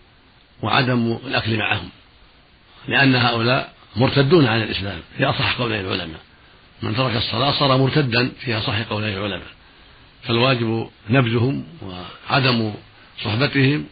وعدم 0.62 1.20
الأكل 1.28 1.58
معهم. 1.58 1.90
لأن 2.88 3.16
هؤلاء 3.16 3.73
مرتدون 3.96 4.46
عن 4.46 4.62
الإسلام 4.62 5.00
في 5.18 5.26
أصح 5.26 5.58
قولي 5.58 5.82
العلماء. 5.82 6.20
من 6.82 6.96
ترك 6.96 7.16
الصلاة 7.16 7.52
صار 7.52 7.78
مرتدا 7.78 8.32
في 8.40 8.58
أصح 8.58 8.82
قولي 8.82 9.18
العلماء. 9.18 9.48
فالواجب 10.24 10.90
نبذهم 11.10 11.64
وعدم 11.82 12.74
صحبتهم 13.24 13.86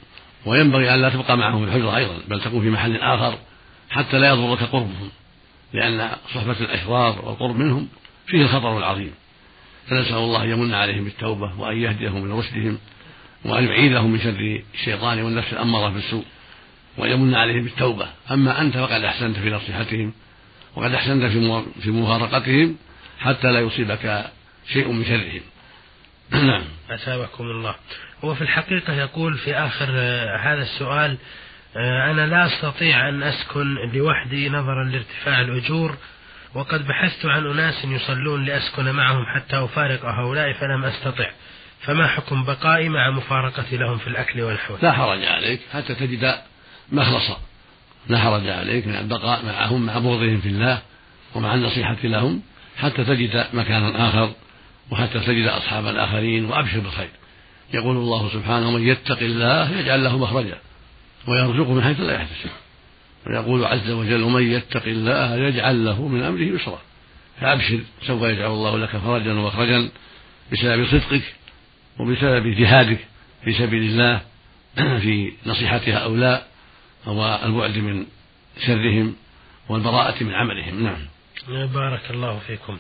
وينبغي 0.46 0.94
أن 0.94 1.02
لا 1.02 1.10
تبقى 1.10 1.38
معهم 1.38 1.66
في 1.66 1.72
الحجرة 1.72 1.98
أيضا 1.98 2.18
بل 2.28 2.42
تكون 2.42 2.62
في 2.62 2.70
محل 2.70 2.96
آخر 2.96 3.38
حتى 3.90 4.20
لا 4.20 4.30
يضرك 4.30 4.64
قربهم 4.64 5.10
لأن 5.74 6.10
صحبة 6.34 6.56
الأشرار 6.60 7.26
والقرب 7.26 7.56
منهم 7.56 7.88
فيه 8.28 8.42
الخطر 8.42 8.78
العظيم. 8.78 9.12
فنسأل 9.88 10.16
الله 10.16 10.44
أن 10.44 10.50
يمن 10.50 10.74
عليهم 10.74 11.04
بالتوبة 11.04 11.60
وأن 11.60 11.82
يهديهم 11.82 12.22
من 12.24 12.32
رشدهم 12.32 12.78
وأن 13.46 13.64
يعيذهم 13.68 14.12
من 14.12 14.20
شر 14.20 14.62
الشيطان 14.74 15.22
والنفس 15.22 15.54
الأمارة 15.54 15.90
بالسوء 15.90 16.24
وأن 16.98 17.12
يمن 17.12 17.36
عليهم 17.36 17.64
بالتوبة. 17.64 18.08
أما 18.32 18.62
أنت 18.62 18.78
فقد 18.78 19.04
أحسنت 19.04 19.40
في 19.40 19.50
نصيحتهم 19.50 20.14
وقد 20.76 20.94
أحسنت 20.94 21.24
في 21.24 21.64
في 21.82 21.92
مفارقتهم 21.92 22.78
حتى 23.20 23.48
لا 23.48 23.60
يصيبك 23.60 24.26
شيء 24.74 24.92
من 24.92 25.06
شرهم. 25.06 25.42
نعم. 26.48 26.64
أثابكم 26.90 27.44
الله. 27.44 27.76
هو 28.24 28.36
في 28.36 28.42
الحقيقة 28.42 28.94
يقول 28.94 29.38
في 29.38 29.56
آخر 29.56 29.88
آه، 29.90 30.38
هذا 30.38 30.62
السؤال 30.62 31.18
آه، 31.78 32.12
أنا 32.12 32.28
لا 32.28 32.46
أستطيع 32.46 33.10
أن 33.10 33.24
أسكن 33.24 33.76
لوحدي 33.94 34.50
نظرا 34.50 34.84
لارتفاع 34.84 35.42
الأجور 35.42 35.98
وقد 36.54 36.88
بحثت 36.88 37.26
عن 37.26 37.46
أناس 37.46 37.86
يصلون 37.86 38.46
لأسكن 38.46 38.92
معهم 38.92 39.26
حتى 39.26 39.64
أفارق 39.64 40.06
هؤلاء 40.06 40.54
فلم 40.54 40.86
أستطع. 40.86 41.30
فما 41.82 42.08
حكم 42.08 42.44
بقائي 42.44 42.90
مع 42.90 43.10
مفارقتي 43.10 43.78
لهم 43.78 43.98
في 43.98 44.08
الأكل 44.08 44.42
والحول؟ 44.42 44.78
لا 44.82 44.92
حرج 44.92 45.26
عليك 45.26 45.62
حتى 45.74 45.96
تجد 45.96 46.42
مخلصا 46.92 47.38
لا 48.08 48.20
حرج 48.20 48.48
عليك 48.48 48.88
من 48.88 48.96
البقاء 48.96 49.46
معهم 49.46 49.86
مع 49.86 49.98
بغضهم 49.98 50.42
في 50.42 50.50
الله 50.50 50.82
ومع 51.36 51.54
النصيحة 51.54 51.98
لهم 52.04 52.42
حتى 52.78 53.04
تجد 53.04 53.48
مكانا 53.54 54.10
آخر 54.10 54.32
وحتى 54.92 55.20
تجد 55.20 55.48
أصحابا 55.48 56.04
آخرين 56.04 56.46
وأبشر 56.46 56.80
بالخير. 56.80 57.10
يقول 57.74 57.98
الله 57.98 58.30
سبحانه 58.30 58.72
من 58.72 58.88
يتق 58.88 59.20
الله 59.20 59.80
يجعل 59.80 60.04
له 60.04 60.18
مخرجا 60.18 60.58
ويرزقه 61.28 61.74
من 61.74 61.84
حيث 61.84 62.00
لا 62.00 62.14
يحتسب. 62.14 62.50
ويقول 63.28 63.66
عز 63.66 63.90
وجل 63.90 64.24
ومن 64.24 64.52
يتق 64.52 64.84
الله 64.84 65.36
يجعل 65.36 65.86
له 65.86 66.08
من 66.08 66.24
أمره 66.24 66.42
يسرا. 66.42 66.80
فأبشر 67.42 67.80
سوف 68.08 68.22
يجعل 68.22 68.52
الله 68.52 68.78
لك 68.78 68.98
فرجا 68.98 69.34
ومخرجا 69.34 69.90
بسبب 70.52 70.88
صدقك 70.88 71.24
وبسبب 72.00 72.48
جهادك 72.48 73.00
في 73.44 73.54
سبيل 73.54 73.84
الله 73.84 74.22
في 75.04 75.32
نصيحة 75.46 75.82
هؤلاء. 75.88 76.51
والبعد 77.06 77.78
من 77.78 78.06
شرهم 78.68 79.16
والبراءة 79.70 80.24
من 80.24 80.34
عملهم. 80.34 80.84
نعم. 80.84 81.68
بارك 81.68 82.12
الله 82.12 82.40
فيكم. 82.48 82.78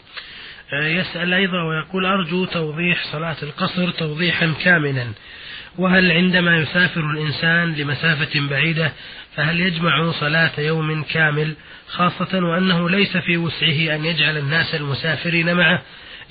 آه، 0.73 0.87
يسأل 0.87 1.33
أيضا 1.33 1.63
ويقول 1.63 2.05
أرجو 2.05 2.45
توضيح 2.45 3.03
صلاة 3.11 3.37
القصر 3.43 3.91
توضيحا 3.91 4.53
كاملا. 4.63 5.07
وهل 5.77 6.11
عندما 6.11 6.57
يسافر 6.57 7.01
الإنسان 7.01 7.73
لمسافة 7.73 8.39
بعيدة 8.49 8.93
فهل 9.35 9.59
يجمع 9.59 10.11
صلاة 10.11 10.59
يوم 10.59 11.03
كامل 11.03 11.55
خاصة 11.87 12.39
وأنه 12.39 12.89
ليس 12.89 13.17
في 13.17 13.37
وسعه 13.37 13.95
أن 13.95 14.05
يجعل 14.05 14.37
الناس 14.37 14.75
المسافرين 14.75 15.55
معه 15.55 15.81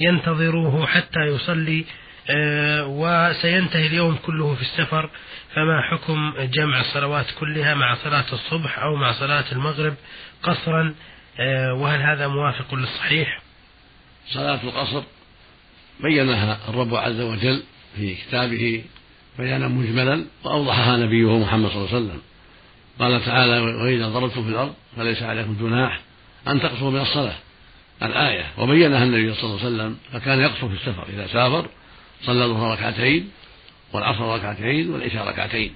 ينتظروه 0.00 0.86
حتى 0.86 1.20
يصلي 1.20 1.84
وسينتهي 2.86 3.86
اليوم 3.86 4.16
كله 4.26 4.54
في 4.54 4.62
السفر 4.62 5.10
فما 5.54 5.82
حكم 5.90 6.34
جمع 6.38 6.80
الصلوات 6.80 7.26
كلها 7.40 7.74
مع 7.74 7.94
صلاة 7.94 8.24
الصبح 8.32 8.78
أو 8.78 8.96
مع 8.96 9.12
صلاة 9.12 9.44
المغرب 9.52 9.94
قصرا؟ 10.42 10.94
آه، 11.40 11.74
وهل 11.74 12.00
هذا 12.00 12.28
موافق 12.28 12.74
للصحيح؟ 12.74 13.42
صلاة 14.28 14.60
القصر 14.64 15.02
بينها 16.00 16.58
الرب 16.68 16.94
عز 16.94 17.20
وجل 17.20 17.62
في 17.96 18.14
كتابه 18.14 18.84
بيانا 19.38 19.68
مجملا 19.68 20.24
وأوضحها 20.44 20.96
نبيه 20.96 21.38
محمد 21.38 21.70
صلى 21.70 21.78
الله 21.78 21.94
عليه 21.94 22.06
وسلم. 22.06 22.20
قال 23.00 23.24
تعالى 23.24 23.60
وإذا 23.60 24.08
ضربتم 24.08 24.44
في 24.44 24.48
الأرض 24.48 24.74
فليس 24.96 25.22
عليكم 25.22 25.56
جناح 25.60 26.00
أن 26.48 26.60
تقصروا 26.60 26.90
من 26.90 27.00
الصلاة. 27.00 27.36
الآية 28.02 28.46
وبينها 28.58 29.04
النبي 29.04 29.34
صلى 29.34 29.44
الله 29.44 29.64
عليه 29.64 29.74
وسلم 29.74 29.98
فكان 30.12 30.40
يقصر 30.40 30.68
في 30.68 30.74
السفر 30.74 31.06
إذا 31.08 31.26
سافر 31.26 31.68
صلى 32.26 32.44
الظهر 32.44 32.72
ركعتين 32.72 33.30
والعصر 33.92 34.34
ركعتين 34.34 34.90
والعشاء 34.90 35.28
ركعتين. 35.28 35.74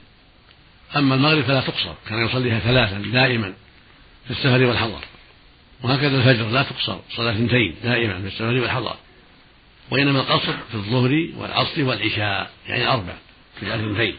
أما 0.97 1.15
المغرب 1.15 1.43
فلا 1.43 1.61
تقصر 1.61 1.95
كان 2.09 2.25
يصليها 2.27 2.59
ثلاثا 2.59 2.99
دائما 2.99 3.55
في 4.25 4.31
السفر 4.31 4.65
والحضر. 4.65 5.01
وهكذا 5.83 6.17
الفجر 6.17 6.49
لا 6.49 6.63
تقصر 6.63 6.99
صلاة 7.17 7.33
اثنتين 7.33 7.75
دائما 7.85 8.21
في 8.21 8.27
السفر 8.27 8.61
والحضر. 8.61 8.97
وإنما 9.91 10.21
القصر 10.21 10.53
في 10.69 10.75
الظهر 10.75 11.29
والعصر 11.37 11.85
والعشاء 11.85 12.51
يعني 12.69 12.89
أربع 12.89 13.13
في 13.61 13.75
اثنتين. 13.75 14.17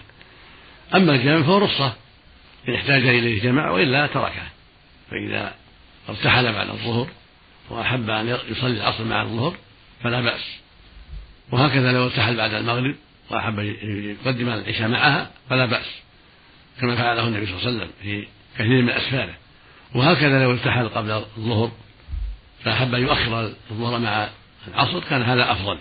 أما 0.95 1.15
الجمع 1.15 1.41
فهو 1.41 1.57
رخصة 1.57 1.93
إن 2.67 2.73
احتاج 2.73 3.07
إليه 3.07 3.41
جمع 3.41 3.71
وإلا 3.71 4.07
تركه. 4.07 4.47
فإذا 5.11 5.53
ارتحل 6.09 6.53
بعد 6.53 6.69
الظهر 6.69 7.07
وأحب 7.69 8.09
أن 8.09 8.37
يصلي 8.49 8.77
العصر 8.77 9.03
مع 9.03 9.21
الظهر 9.21 9.55
فلا 10.03 10.21
بأس. 10.21 10.64
وهكذا 11.51 11.91
لو 11.91 12.03
ارتحل 12.03 12.35
بعد 12.35 12.53
المغرب 12.53 12.95
وأحب 13.29 13.59
يقدم 13.59 14.49
العشاء 14.49 14.87
معها 14.87 15.31
فلا 15.49 15.65
بأس. 15.65 15.85
كما 16.81 16.95
فعله 16.95 17.27
النبي 17.27 17.45
صلى 17.45 17.55
الله 17.55 17.67
عليه 17.67 17.77
وسلم 17.77 17.91
في 18.01 18.27
كثير 18.55 18.81
من 18.81 18.89
أسفاره. 18.89 19.35
وهكذا 19.95 20.43
لو 20.43 20.51
ارتحل 20.51 20.89
قبل 20.89 21.11
الظهر 21.11 21.71
فأحب 22.63 22.95
أن 22.95 23.01
يؤخر 23.01 23.53
الظهر 23.71 23.99
مع 23.99 24.29
العصر 24.67 24.99
كان 24.99 25.21
هذا 25.21 25.51
أفضل 25.51 25.79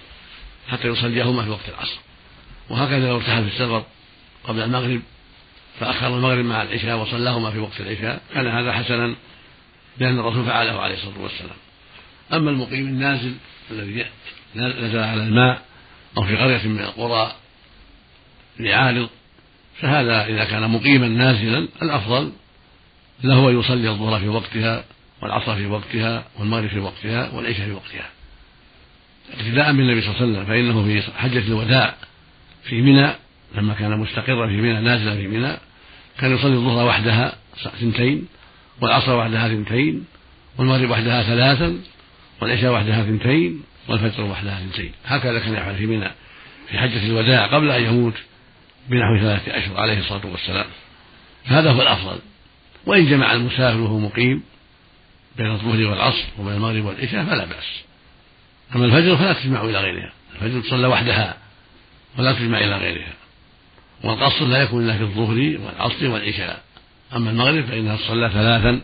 حتى 0.68 0.88
يصليهما 0.88 1.42
في 1.42 1.50
وقت 1.50 1.68
العصر. 1.68 1.98
وهكذا 2.70 3.08
لو 3.08 3.16
ارتحل 3.16 3.44
في 3.44 3.48
السفر 3.48 3.84
قبل 4.44 4.60
المغرب 4.60 5.02
فأخر 5.80 6.06
المغرب 6.06 6.44
مع 6.44 6.62
العشاء 6.62 6.96
وصلاهما 6.96 7.50
في 7.50 7.58
وقت 7.58 7.80
العشاء 7.80 8.22
كان 8.34 8.46
هذا 8.46 8.72
حسنا 8.72 9.14
لأن 9.98 10.18
الرسول 10.18 10.44
فعله 10.44 10.80
عليه 10.80 10.94
الصلاة 10.94 11.20
والسلام. 11.20 11.56
أما 12.32 12.50
المقيم 12.50 12.86
النازل 12.86 13.34
الذي 13.70 14.06
نزل 14.56 14.98
على 14.98 15.22
الماء 15.22 15.62
أو 16.18 16.22
في 16.22 16.36
قرية 16.36 16.68
من 16.68 16.80
القرى 16.80 17.32
لعارض 18.60 19.08
فهذا 19.80 20.26
إذا 20.26 20.44
كان 20.44 20.70
مقيما 20.70 21.08
نازلا 21.08 21.68
الأفضل 21.82 22.32
له 23.24 23.50
أن 23.50 23.60
يصلي 23.60 23.88
الظهر 23.88 24.20
في 24.20 24.28
وقتها 24.28 24.84
والعصر 25.22 25.56
في 25.56 25.66
وقتها 25.66 26.24
والمغرب 26.38 26.68
في 26.68 26.78
وقتها 26.78 27.30
والعشاء 27.30 27.66
في 27.66 27.72
وقتها. 27.72 28.10
ابتداء 29.32 29.72
بالنبي 29.72 30.00
صلى 30.00 30.10
الله 30.10 30.20
عليه 30.20 30.32
وسلم 30.32 30.44
فإنه 30.44 30.84
في 30.84 31.12
حجة 31.18 31.38
الوداع 31.38 31.94
في 32.64 32.82
منى 32.82 33.12
لما 33.54 33.74
كان 33.74 33.98
مستقرا 33.98 34.46
في 34.46 34.56
منى 34.56 34.80
نازلا 34.80 35.16
في 35.16 35.28
منى 35.28 35.56
كان 36.18 36.34
يصلي 36.34 36.54
الظهر 36.54 36.86
وحدها 36.86 37.34
ثنتين 37.80 38.26
والعصر 38.80 39.16
وحدها 39.16 39.48
ثنتين 39.48 40.04
والمغرب 40.58 40.90
وحدها 40.90 41.22
ثلاثا 41.22 41.78
والعشاء 42.44 42.72
وحدها 42.72 43.02
ثنتين 43.02 43.62
والفجر 43.88 44.24
وحدها 44.24 44.60
ثنتين 44.60 44.92
هكذا 45.04 45.38
كان 45.38 45.54
يفعل 45.54 45.76
في 45.76 45.86
منى 45.86 46.10
في 46.70 46.78
حجة 46.78 47.06
الوداع 47.06 47.46
قبل 47.46 47.70
أن 47.70 47.82
يموت 47.84 48.14
بنحو 48.88 49.18
ثلاثة 49.20 49.58
أشهر 49.58 49.80
عليه 49.80 49.98
الصلاة 49.98 50.26
والسلام. 50.26 50.66
فهذا 51.44 51.70
هو 51.70 51.82
الأفضل. 51.82 52.18
وإن 52.86 53.10
جمع 53.10 53.32
المسافر 53.32 53.80
وهو 53.80 53.98
مقيم 53.98 54.42
بين 55.36 55.50
الظهر 55.50 55.86
والعصر 55.86 56.24
وبين 56.38 56.54
المغرب 56.54 56.84
والعشاء 56.84 57.24
فلا 57.24 57.44
بأس. 57.44 57.84
أما 58.74 58.84
الفجر 58.84 59.16
فلا 59.16 59.32
تجمع 59.32 59.64
إلى 59.64 59.80
غيرها. 59.80 60.12
الفجر 60.34 60.60
تصلى 60.60 60.86
وحدها 60.86 61.36
ولا 62.18 62.32
تجمع 62.32 62.58
إلى 62.58 62.76
غيرها. 62.76 63.12
والقصر 64.04 64.44
لا 64.44 64.62
يكون 64.62 64.84
إلا 64.84 64.96
في 64.96 65.02
الظهر 65.02 65.36
والعصر 65.36 66.06
والعشاء. 66.06 66.62
أما 67.16 67.30
المغرب 67.30 67.64
فإنها 67.64 67.96
تصلى 67.96 68.30
ثلاثا 68.30 68.80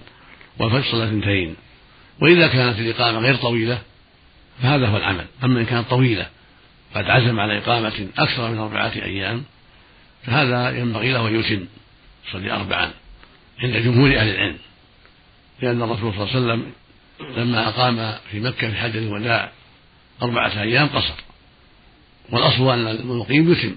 والفجر 0.58 0.92
صلى 0.92 1.04
اثنتين. 1.04 1.56
وإذا 2.22 2.48
كانت 2.48 2.78
الإقامة 2.78 3.18
غير 3.18 3.36
طويلة 3.36 3.78
فهذا 4.62 4.86
هو 4.86 4.96
العمل. 4.96 5.26
أما 5.44 5.60
إن 5.60 5.64
كانت 5.64 5.90
طويلة 5.90 6.26
قد 6.94 7.10
عزم 7.10 7.40
على 7.40 7.58
إقامة 7.58 8.08
أكثر 8.18 8.50
من 8.50 8.58
أربعة 8.58 8.92
أيام 8.94 9.44
فهذا 10.26 10.78
ينبغي 10.78 11.12
له 11.12 11.28
أن 11.28 11.40
يتم 11.40 11.66
يصلي 12.28 12.52
أربعا 12.52 12.90
عند 13.62 13.76
جمهور 13.76 14.16
أهل 14.16 14.28
العلم. 14.28 14.58
لأن 15.62 15.82
الرسول 15.82 16.14
صلى 16.14 16.22
الله 16.24 16.52
عليه 16.52 16.62
وسلم 16.62 16.72
لما 17.36 17.68
أقام 17.68 18.14
في 18.30 18.40
مكة 18.40 18.70
في 18.70 18.76
حج 18.76 18.96
الوداع 18.96 19.52
أربعة 20.22 20.62
أيام 20.62 20.88
قصر. 20.88 21.14
والأصل 22.30 22.70
أن 22.70 22.86
المقيم 22.86 23.52
يتم. 23.52 23.74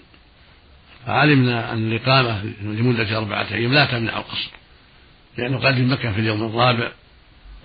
فعلمنا 1.05 1.73
أن 1.73 1.91
الإقامة 1.91 2.43
لمدة 2.61 3.17
أربعة 3.17 3.47
أيام 3.51 3.73
لا 3.73 3.85
تمنع 3.85 4.17
القصر 4.17 4.49
لأنه 5.37 5.57
قدم 5.57 5.91
مكة 5.93 6.11
في 6.11 6.19
اليوم 6.19 6.43
الرابع 6.43 6.91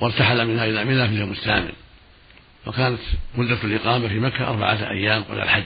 وارتحل 0.01 0.47
منها 0.47 0.65
إلى 0.65 0.85
منى 0.85 1.09
في 1.09 1.15
اليوم 1.15 1.31
الثامن. 1.33 1.73
وكانت 2.67 3.01
مدة 3.35 3.59
الإقامة 3.65 4.09
في 4.09 4.21
مكة 4.21 4.49
أربعة 4.49 4.91
أيام 4.91 5.23
قبل 5.23 5.41
الحج. 5.41 5.65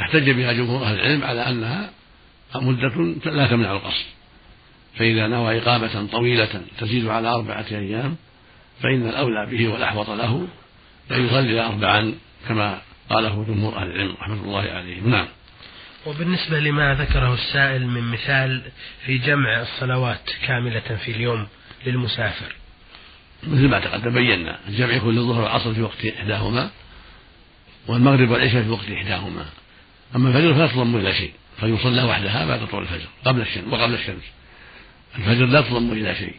احتج 0.00 0.30
بها 0.30 0.52
جمهور 0.52 0.84
أهل 0.84 0.94
العلم 0.94 1.24
على 1.24 1.48
أنها 1.48 1.90
مدة 2.54 3.14
لا 3.30 3.46
تمنع 3.46 3.72
القصر. 3.72 4.04
فإذا 4.98 5.26
نوى 5.26 5.58
إقامة 5.58 6.06
طويلة 6.06 6.62
تزيد 6.78 7.06
على 7.06 7.28
أربعة 7.28 7.66
أيام 7.70 8.16
فإن 8.82 9.08
الأولى 9.08 9.46
به 9.46 9.68
والأحوط 9.68 10.10
له 10.10 10.48
أن 11.10 11.26
يصلي 11.26 11.60
أربعا 11.60 12.14
كما 12.48 12.80
قاله 13.10 13.44
جمهور 13.48 13.76
أهل 13.76 13.90
العلم 13.90 14.14
رحمة 14.20 14.42
الله 14.42 14.70
عليهم. 14.70 15.10
نعم. 15.10 15.26
وبالنسبة 16.06 16.60
لما 16.60 16.94
ذكره 16.94 17.34
السائل 17.34 17.86
من 17.86 18.02
مثال 18.02 18.62
في 19.06 19.18
جمع 19.18 19.60
الصلوات 19.60 20.30
كاملة 20.46 20.98
في 21.04 21.10
اليوم 21.10 21.46
للمسافر. 21.86 22.59
مثل 23.42 23.68
ما 23.68 23.80
تقدم 23.80 24.14
بينا 24.14 24.58
الجمع 24.68 24.92
يكون 24.92 25.14
للظهر 25.14 25.42
والعصر 25.42 25.74
في 25.74 25.82
وقت 25.82 26.04
إحداهما 26.18 26.70
والمغرب 27.86 28.30
والعشاء 28.30 28.62
في 28.62 28.68
وقت 28.68 28.90
إحداهما. 28.90 29.44
أما 30.16 30.28
الفجر 30.28 30.54
فلا 30.54 30.66
تضم 30.66 30.96
إلى 30.96 31.14
شيء 31.14 31.32
فيصلى 31.60 32.02
وحدها 32.02 32.46
بعد 32.46 32.66
طلوع 32.66 32.82
الفجر 32.82 33.08
قبل 33.24 33.40
الشمس 33.40 33.72
وقبل 33.72 33.94
الشمس. 33.94 34.22
الفجر 35.18 35.46
لا 35.46 35.60
تضم 35.60 35.92
إلى 35.92 36.14
شيء 36.14 36.34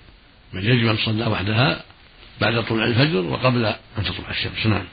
بل 0.53 0.69
يجب 0.69 0.87
أن 0.87 0.97
تصلى 0.97 1.25
وحدها 1.25 1.83
بعد 2.41 2.65
طلوع 2.65 2.85
الفجر 2.85 3.21
وقبل 3.21 3.65
أن 3.97 4.03
تطلع 4.03 4.29
الشمس. 4.29 4.65
نعم. 4.65 4.85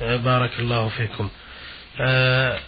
بارك 0.00 0.50
الله 0.58 0.88
فيكم. 0.88 1.28
آه 2.00 2.58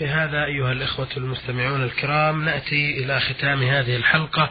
بهذا 0.00 0.44
أيها 0.44 0.72
الإخوة 0.72 1.08
المستمعون 1.16 1.82
الكرام 1.84 2.44
نأتي 2.44 3.04
إلى 3.04 3.20
ختام 3.20 3.62
هذه 3.62 3.96
الحلقة 3.96 4.50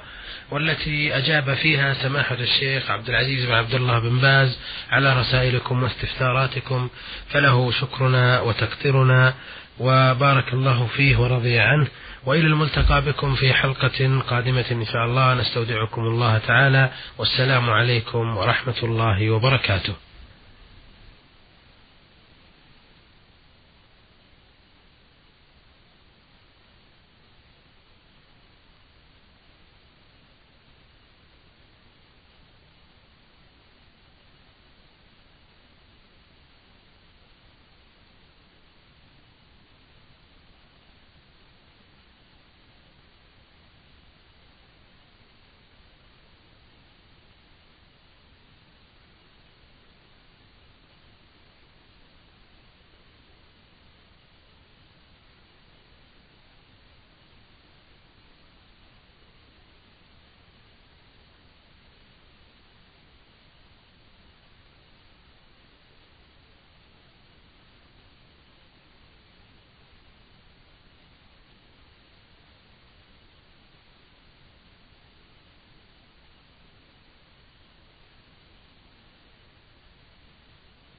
والتي 0.51 1.17
أجاب 1.17 1.53
فيها 1.53 1.93
سماحة 1.93 2.35
الشيخ 2.35 2.91
عبد 2.91 3.09
العزيز 3.09 3.45
بن 3.45 3.53
عبد 3.53 3.73
الله 3.73 3.99
بن 3.99 4.19
باز 4.19 4.59
على 4.89 5.19
رسائلكم 5.19 5.83
واستفساراتكم. 5.83 6.89
فله 7.29 7.71
شكرنا 7.71 8.41
وتقديرنا 8.41 9.33
وبارك 9.79 10.53
الله 10.53 10.87
فيه 10.87 11.17
ورضي 11.17 11.59
عنه. 11.59 11.87
وإلى 12.25 12.47
الملتقى 12.47 13.01
بكم 13.01 13.35
في 13.35 13.53
حلقة 13.53 14.19
قادمة 14.19 14.65
إن 14.71 14.85
شاء 14.85 15.05
الله. 15.05 15.33
نستودعكم 15.33 16.01
الله 16.01 16.37
تعالى. 16.37 16.89
والسلام 17.17 17.69
عليكم 17.69 18.37
ورحمة 18.37 18.83
الله 18.83 19.29
وبركاته. 19.29 20.10